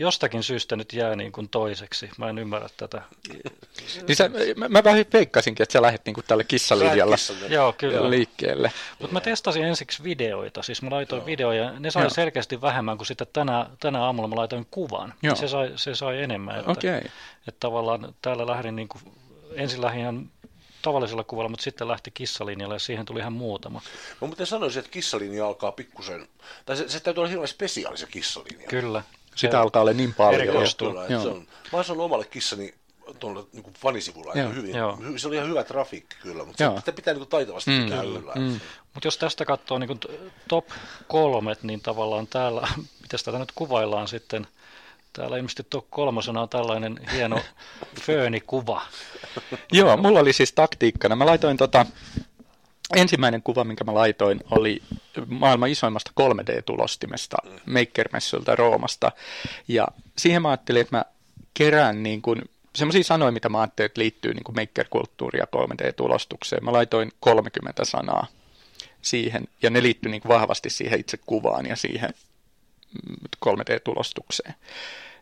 [0.00, 2.10] jostakin syystä nyt jää niin kuin toiseksi.
[2.18, 3.02] Mä en ymmärrä tätä.
[4.06, 7.16] Niin sä, mä, mä vähän veikkasinkin, että sä lähdet niinku tälle kissalinjalla.
[7.48, 8.10] Joo, kyllä.
[8.10, 8.72] liikkeelle.
[8.98, 12.10] Mutta mä testasin ensiksi videoita, siis mä laitoin videoja, ne sai Joo.
[12.10, 15.14] selkeästi vähemmän kuin sitten tänä, tänä aamulla mä laitoin kuvan.
[15.22, 15.36] Joo.
[15.36, 16.58] Se sai, se sai enemmän.
[16.58, 16.70] Että.
[16.70, 17.00] Okay.
[17.48, 19.02] että tavallaan täällä lähdin niin kuin,
[19.54, 20.30] ensin lähdin ihan
[20.82, 23.82] tavallisella kuvalla, mutta sitten lähti kissalinjalle ja siihen tuli ihan muutama.
[24.20, 26.28] Mä muuten sanoisin, että kissalinja alkaa pikkusen,
[26.66, 28.68] tai se, se täytyy olla hirveän spesiaali se kissalinja.
[28.68, 29.02] Kyllä.
[29.34, 30.46] Sitä Se- alkaa olla niin paljon.
[31.08, 31.22] Joo.
[31.22, 32.74] se on, mä oon sanonut omalle kissani
[33.18, 34.74] tuolla niin fanisivulla Joo, aika hyvin.
[34.76, 34.98] joo.
[35.16, 36.72] Se oli ihan hyvä trafiikki kyllä, mutta Joo.
[36.74, 38.32] se, sitä pitää niin kuin taitavasti Mm, pitää mm, yllä.
[38.34, 38.60] mm.
[38.94, 40.00] Mutta jos tästä katsoo niin kuin
[40.48, 40.66] top
[41.08, 42.68] kolmet, niin tavallaan täällä,
[43.02, 44.46] miten tätä nyt kuvaillaan sitten,
[45.12, 47.40] täällä ilmeisesti top kolmosena on tällainen hieno
[48.00, 48.82] föönikuva.
[49.72, 51.16] Joo, mulla oli siis taktiikkana.
[51.16, 51.86] Mä laitoin tota,
[52.96, 54.82] ensimmäinen kuva, minkä mä laitoin, oli
[55.28, 57.36] maailman isoimmasta 3D-tulostimesta
[57.66, 59.12] Maker-messulta Roomasta.
[59.68, 59.88] Ja
[60.18, 61.04] siihen mä ajattelin, että mä
[61.54, 62.42] kerään niin kuin
[62.74, 66.64] semmoisia sanoja, mitä mä ajattelin, että liittyy niin maker-kulttuuriin ja 3D-tulostukseen.
[66.64, 68.26] Mä laitoin 30 sanaa
[69.02, 72.10] siihen, ja ne liittyy niin vahvasti siihen itse kuvaan ja siihen
[73.08, 73.16] mm,
[73.46, 74.54] 3D-tulostukseen.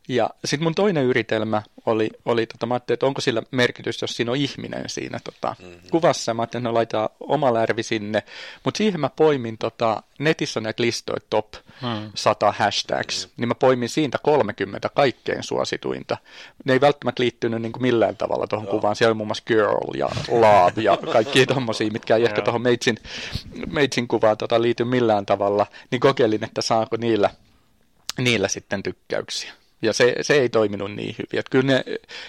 [0.08, 4.16] Ja sitten mun toinen yritelmä oli, oli tota, mä ajattelin, että onko sillä merkitys, jos
[4.16, 5.90] siinä on ihminen siinä tota, mm-hmm.
[5.90, 6.34] kuvassa.
[6.34, 8.22] Mä ajattelin, että no laitetaan oma lärvi sinne.
[8.64, 11.46] Mutta siihen mä poimin, tota, netissä on näitä listoja top
[11.80, 12.10] Hmm.
[12.14, 13.32] 100 hashtags, mm.
[13.36, 16.16] niin mä poimin siitä 30 kaikkein suosituinta.
[16.64, 18.96] Ne ei välttämättä liittynyt niin kuin millään tavalla tuohon kuvaan.
[18.96, 22.44] Siellä oli muun muassa girl ja love ja kaikki tommosia, mitkä ei ehkä Joo.
[22.44, 22.98] tuohon meitsin,
[23.66, 25.66] meitsin kuvaan tota, liity millään tavalla.
[25.90, 27.30] Niin kokeilin, että saako niillä,
[28.18, 29.52] niillä sitten tykkäyksiä.
[29.82, 31.38] Ja se, se ei toiminut niin hyvin.
[31.38, 31.84] Että kyllä ne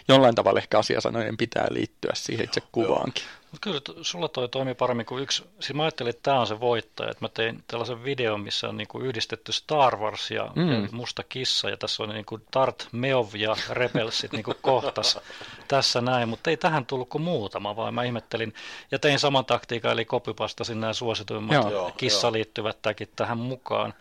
[0.08, 3.24] jollain tavalla ehkä asiasanojen pitää liittyä siihen itse kuvaankin.
[3.52, 5.44] Mut kyllä sulla toi toimi paremmin kuin yksi.
[5.60, 7.12] Siis mä ajattelin, että tämä on se voittaja.
[7.12, 10.88] Että mä tein tällaisen videon, missä on niinku yhdistetty Star Wars ja, Mm.
[10.92, 11.70] musta kissa.
[11.70, 15.20] Ja tässä on niinku Darth Meov ja Rebelsit niinku kohtas
[15.68, 16.30] tässä näin.
[16.30, 18.54] Mutta ei tähän tullut kuin muutama, vaan mä ihmettelin.
[18.92, 21.72] Ja tein saman taktiikan, eli kopipastasin nämä suosituimmat Joo.
[21.72, 22.34] Joo, kissa joo.
[22.34, 22.78] liittyvät
[23.16, 23.94] tähän mukaan.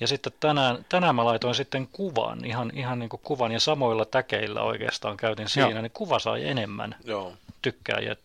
[0.00, 4.04] Ja sitten tänään, tänään mä laitoin sitten kuvan, ihan, ihan niin kuin kuvan, ja samoilla
[4.04, 5.82] täkeillä oikeastaan käytin siinä, Joo.
[5.82, 7.32] niin kuva sai enemmän Joo.
[7.62, 8.16] tykkääjiä.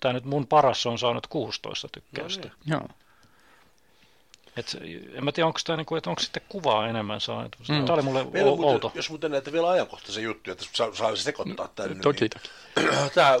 [0.00, 2.48] Tämä nyt mun paras on saanut 16 tykkäystä.
[2.48, 2.88] No Joo.
[4.56, 4.76] Et,
[5.12, 7.56] en mä tiedä, onko tämä niinku, onko sitten kuvaa enemmän saanut.
[7.58, 7.84] Mm.
[7.84, 8.92] Tämä oli mulle Meillä muuten, outo.
[8.94, 12.02] jos muuten näitä vielä ajankohtaisen juttuja, että saa, saa sekoittaa tänne.
[12.02, 12.48] Toki, toki.
[12.76, 13.38] Niin, tämä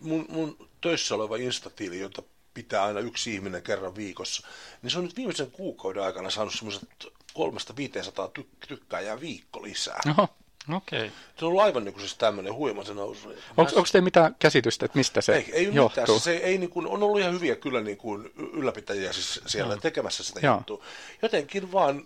[0.00, 2.22] mun, mun töissä oleva Instatili, jota
[2.54, 4.46] pitää aina yksi ihminen kerran viikossa,
[4.82, 6.88] niin se on nyt viimeisen kuukauden aikana saanut semmoiset
[7.34, 10.00] kolmesta 500 tyk- tykkääjää viikko lisää.
[10.10, 10.28] Oho.
[10.76, 11.12] Okei.
[11.38, 13.28] Se on ollut aivan niin kuin siis tämmöinen huima se nousu.
[13.56, 16.04] Onko, onko teillä mitään käsitystä, että mistä se ei, ei ole mitään.
[16.06, 16.18] johtuu?
[16.18, 20.24] Se, ei niin kuin, on ollut ihan hyviä kyllä niin kuin ylläpitäjiä siis siellä tekemässä
[20.24, 20.56] sitä Joo.
[20.56, 20.84] juttua.
[21.22, 22.04] Jotenkin vaan,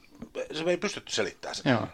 [0.53, 1.70] se me ei pystytty selittämään sitä.
[1.70, 1.87] Joo.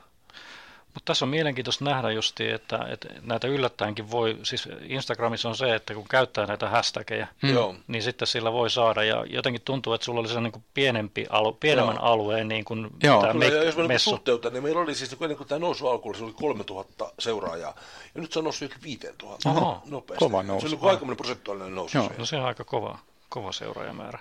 [0.95, 5.75] Mutta tässä on mielenkiintoista nähdä justi, että, että näitä yllättäenkin voi, siis Instagramissa on se,
[5.75, 7.77] että kun käyttää näitä hashtageja, Mm.
[7.89, 11.27] Niin sitten sillä voi saada, ja jotenkin tuntuu, että sulla oli se niin kuin pienempi
[11.31, 12.05] alu, pienemmän Joo.
[12.05, 13.21] alueen niin kuin Joo.
[13.21, 14.11] tämä ja me- jos mä niin messu.
[14.11, 17.75] suhteutan, niin meillä oli siis, niin kun tämä nousu alkuun, se oli 3000 seuraajaa,
[18.15, 20.25] ja nyt se on noussut yli 5000 Oho, nopeasti.
[20.25, 20.67] kova Se nousu.
[20.67, 21.99] on niin aikamoinen prosentuaalinen nousu.
[21.99, 22.11] Joo.
[22.19, 24.19] No se on aika kova, kova seuraajamäärä.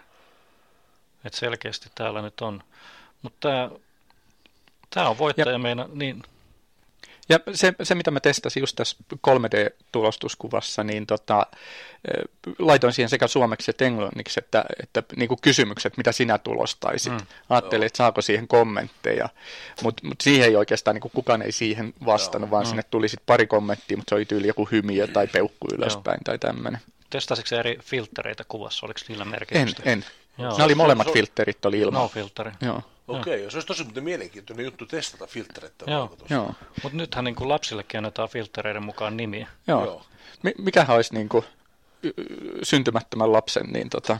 [1.25, 2.63] Et selkeästi täällä nyt on.
[3.21, 3.49] Mutta
[4.89, 6.23] tämä, on voittaja meina, niin
[7.29, 8.97] Ja se, se, mitä mä testasin just tässä
[9.27, 11.45] 3D-tulostuskuvassa, niin tota,
[12.07, 12.23] eh,
[12.59, 17.11] laitoin siihen sekä suomeksi että englanniksi, että, että niin kuin kysymykset, mitä sinä tulostaisit.
[17.13, 17.19] Mm.
[17.49, 19.29] Ajattelin, että saako siihen kommentteja,
[19.83, 22.51] mutta mut siihen ei oikeastaan, niin kuin kukaan ei siihen vastannut, Joo.
[22.51, 22.69] vaan Mm.
[22.69, 26.39] sinne tuli sitten pari kommenttia, mutta se oli tyyli joku hymiö tai peukku ylöspäin tai
[26.39, 26.81] tämmöinen.
[27.09, 28.85] testasitko eri filtreitä kuvassa?
[28.85, 29.81] Oliko niillä En, merkitystä?
[29.85, 30.05] en.
[30.37, 30.57] Joo.
[30.57, 32.01] Ne oli molemmat filterit oli ilman.
[32.01, 32.51] No filteri.
[32.61, 32.81] Joo,
[33.19, 35.85] Okei, okay, se olisi tosi muuten mielenkiintoinen juttu testata filtreitä.
[35.91, 36.17] Joo.
[36.29, 36.53] joo,
[36.83, 39.47] Mutta nythän niin kuin lapsillekin annetaan filtreiden mukaan nimiä.
[39.67, 39.85] joo.
[39.85, 40.05] Joo.
[40.43, 41.45] Mi- mikähän olisi niin kuin,
[42.03, 44.17] y- y- syntymättömän lapsen niin tota,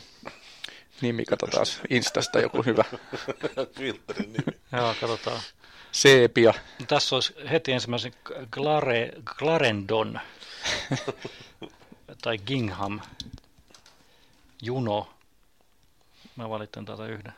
[1.02, 2.84] nimi, katsotaan Instasta joku hyvä.
[3.78, 4.60] Filterin nimi.
[4.72, 5.42] Joo, katsotaan.
[5.92, 6.54] Seepia.
[6.80, 8.14] No, tässä olisi heti ensimmäisen
[8.52, 10.20] Glare, Clarendon
[12.24, 13.00] tai Gingham.
[14.62, 15.10] Juno.
[16.36, 17.34] Mä valitsen täältä yhden.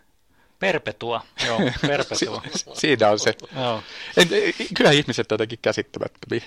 [0.64, 1.22] Perpetua.
[1.48, 2.42] Joo, Perpetua.
[2.74, 3.36] Siinä on se.
[3.56, 3.84] Joo,
[4.18, 4.28] En,
[4.76, 6.42] kyllä ihmiset jotenkin käsittämättömiä.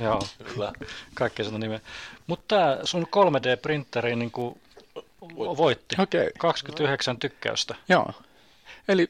[0.00, 0.22] joo.
[0.54, 0.72] Kyllä.
[1.14, 1.80] Kaikkea sitä nimeä.
[2.26, 4.60] Mutta tämä sun 3D-printeri niin kuin
[5.36, 5.96] voitti.
[5.98, 6.30] Okei.
[6.38, 7.74] 29 tykkäystä.
[7.88, 8.12] Joo.
[8.88, 9.08] Eli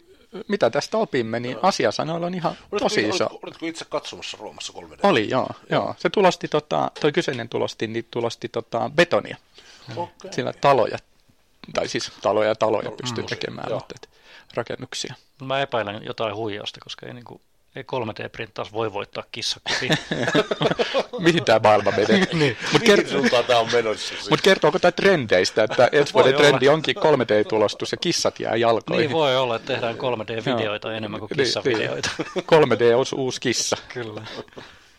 [0.49, 3.25] mitä tästä opimme, niin asiasanoilla on ihan Oletko, tosi iso.
[3.25, 5.01] oletko, oletko itse katsomassa Roomassa 3D?
[5.03, 5.95] Oli, joo, joo.
[5.99, 9.37] Se tulosti, tota, toi kyseinen tulosti, niin tulosti tota, betonia.
[9.97, 10.33] Okei.
[10.33, 10.99] Sillä taloja,
[11.75, 13.79] tai siis taloja ja taloja pystyy mm, tekemään, joo.
[13.79, 14.09] mutta et,
[14.55, 15.15] rakennuksia.
[15.45, 17.41] Mä epäilen jotain huijausta, koska ei, niin kuin,
[17.77, 19.89] ei 3D-printtaus voi voittaa kissakuvi.
[21.19, 22.27] Mihin tämä maailma menee?
[22.33, 22.57] niin.
[22.73, 24.09] Mutta Mihin suuntaan tämä on menossa?
[24.09, 24.31] Siis?
[24.31, 26.47] mut kertooko tämä trendeistä, että ensi vuoden olla.
[26.49, 29.01] trendi onkin 3D-tulostus ja kissat jää jalkoihin?
[29.03, 32.11] niin voi olla, että tehdään 3D-videoita enemmän kuin Niin, kissavideoita.
[32.19, 32.45] niin.
[32.45, 33.77] 3D on uusi kissa.
[33.95, 34.23] Kyllä.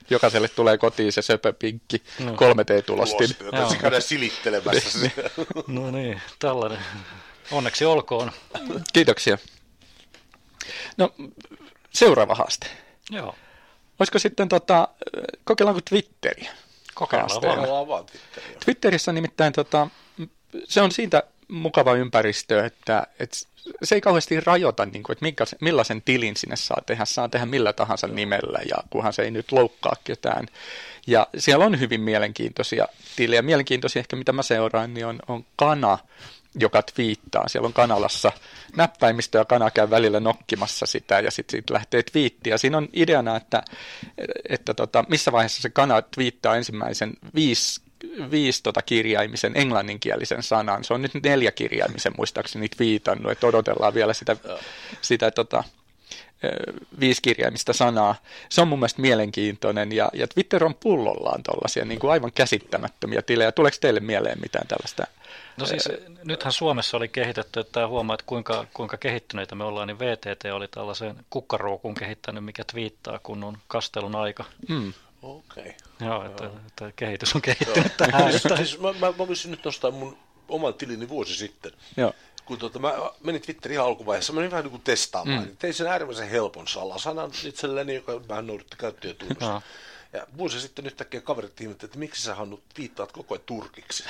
[0.09, 2.31] Jokaiselle tulee kotiin se söpöpinkki No.
[2.31, 3.35] 3D-tulostin.
[3.45, 3.69] Jota Joo.
[3.69, 4.99] se käydään silittelemässä.
[4.99, 5.21] sitä.
[5.67, 6.79] No niin, tällainen.
[7.51, 8.31] Onneksi olkoon.
[8.93, 9.37] Kiitoksia.
[10.97, 11.13] No,
[11.91, 12.67] seuraava haaste.
[13.11, 13.35] Joo,
[13.99, 14.87] Olisiko sitten, tota,
[15.43, 16.51] kokeillaanko Twitteriä?
[16.93, 17.87] kokeillaan vaan.
[17.87, 18.57] Vaan Twitteriä.
[18.65, 19.87] Twitterissä nimittäin tota,
[20.63, 23.37] se on siitä mukava ympäristö, että, että
[23.83, 27.05] se ei kauheasti rajoita, niin kuin, että minkä, millaisen tilin sinne saa tehdä.
[27.05, 30.47] Saa tehdä millä tahansa nimellä, ja kunhan se ei nyt loukkaa ketään.
[31.07, 33.41] Ja siellä on hyvin mielenkiintoisia tilejä.
[33.41, 35.97] Mielenkiintoisia ehkä, mitä mä seuraan, niin on, on kana,
[36.55, 37.47] joka twiittaa.
[37.47, 38.31] Siellä on kanalassa
[38.75, 42.49] näppäimistö ja kana käy välillä nokkimassa sitä ja sitten siitä lähtee twiitti.
[42.49, 43.63] Ja siinä on ideana, että,
[44.49, 47.81] että tota, missä vaiheessa se kana twiittaa ensimmäisen viisi
[48.31, 50.83] viisi tota kirjaimisen englanninkielisen sanan.
[50.83, 54.37] Se on nyt neljä kirjaimisen muistaakseni twiitannut, että odotellaan vielä sitä,
[55.01, 55.63] sitä tota,
[56.99, 58.15] viisikirjaimista sanaa.
[58.49, 63.21] Se on mun mielestä mielenkiintoinen ja, ja Twitter on pullollaan tuollaisia niin kuin aivan käsittämättömiä
[63.21, 63.51] tilejä.
[63.51, 65.03] Tuleeko teille mieleen mitään tällaista?
[65.57, 65.89] No siis
[66.23, 70.67] nythän Suomessa oli kehitetty, että huomaa, että kuinka, kuinka kehittyneitä me ollaan, niin VTT oli
[70.67, 74.45] tällaisen kukkaruukun kehittänyt, mikä twiittaa, kun on kastelun aika.
[74.69, 74.93] Hmm.
[75.21, 75.75] Okei.
[75.99, 78.31] Joo, että, että kehitys on kehittynyt tähän.
[78.31, 81.71] Siis, siis mä, mä, mä voisin nyt nostaa mun oman tilini vuosi sitten.
[81.97, 82.13] Joo.
[82.45, 82.93] Kun tota, mä
[83.23, 85.43] menin Twitterin ihan alkuvaiheessa, mä menin vähän niin kuin testaamaan.
[85.43, 85.57] Mm.
[85.57, 89.45] Tein sen äärimmäisen helpon salasanan itselleni, joka vähän noudatti käyttäjätunnusta.
[89.45, 89.61] Joo.
[90.13, 94.03] Ja vuosi sitten yhtäkkiä kaverit ihmettelivät, että miksi sä Hannu viittaat koko ajan turkiksi.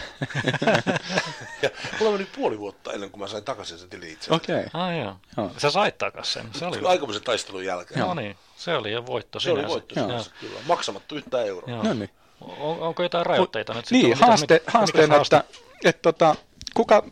[1.61, 1.69] ja
[1.99, 4.33] mulla meni puoli vuotta ennen kuin mä sain takaisin sen tilin itse.
[4.33, 4.55] Okei.
[4.55, 4.81] Okay.
[4.81, 5.15] ah, joo.
[5.37, 5.51] Joo.
[5.57, 6.53] Sä sait takaisin sen.
[6.53, 7.99] Se oli, Aikamoisen taistelun jälkeen.
[7.99, 9.73] no niin, se oli jo voitto Se oli sinänsä.
[9.73, 10.07] voitto Joo.
[10.07, 10.59] sinänsä, kyllä.
[10.67, 11.69] Maksamatta yhtään euroa.
[11.69, 11.83] Joo.
[11.83, 12.09] No niin.
[12.41, 13.91] On, onko jotain rajoitteita nyt?
[13.91, 15.37] Niin, Mitä- haaste, mit- haasteena, haaste?
[15.37, 16.35] että, että tota,
[16.73, 17.03] kuka,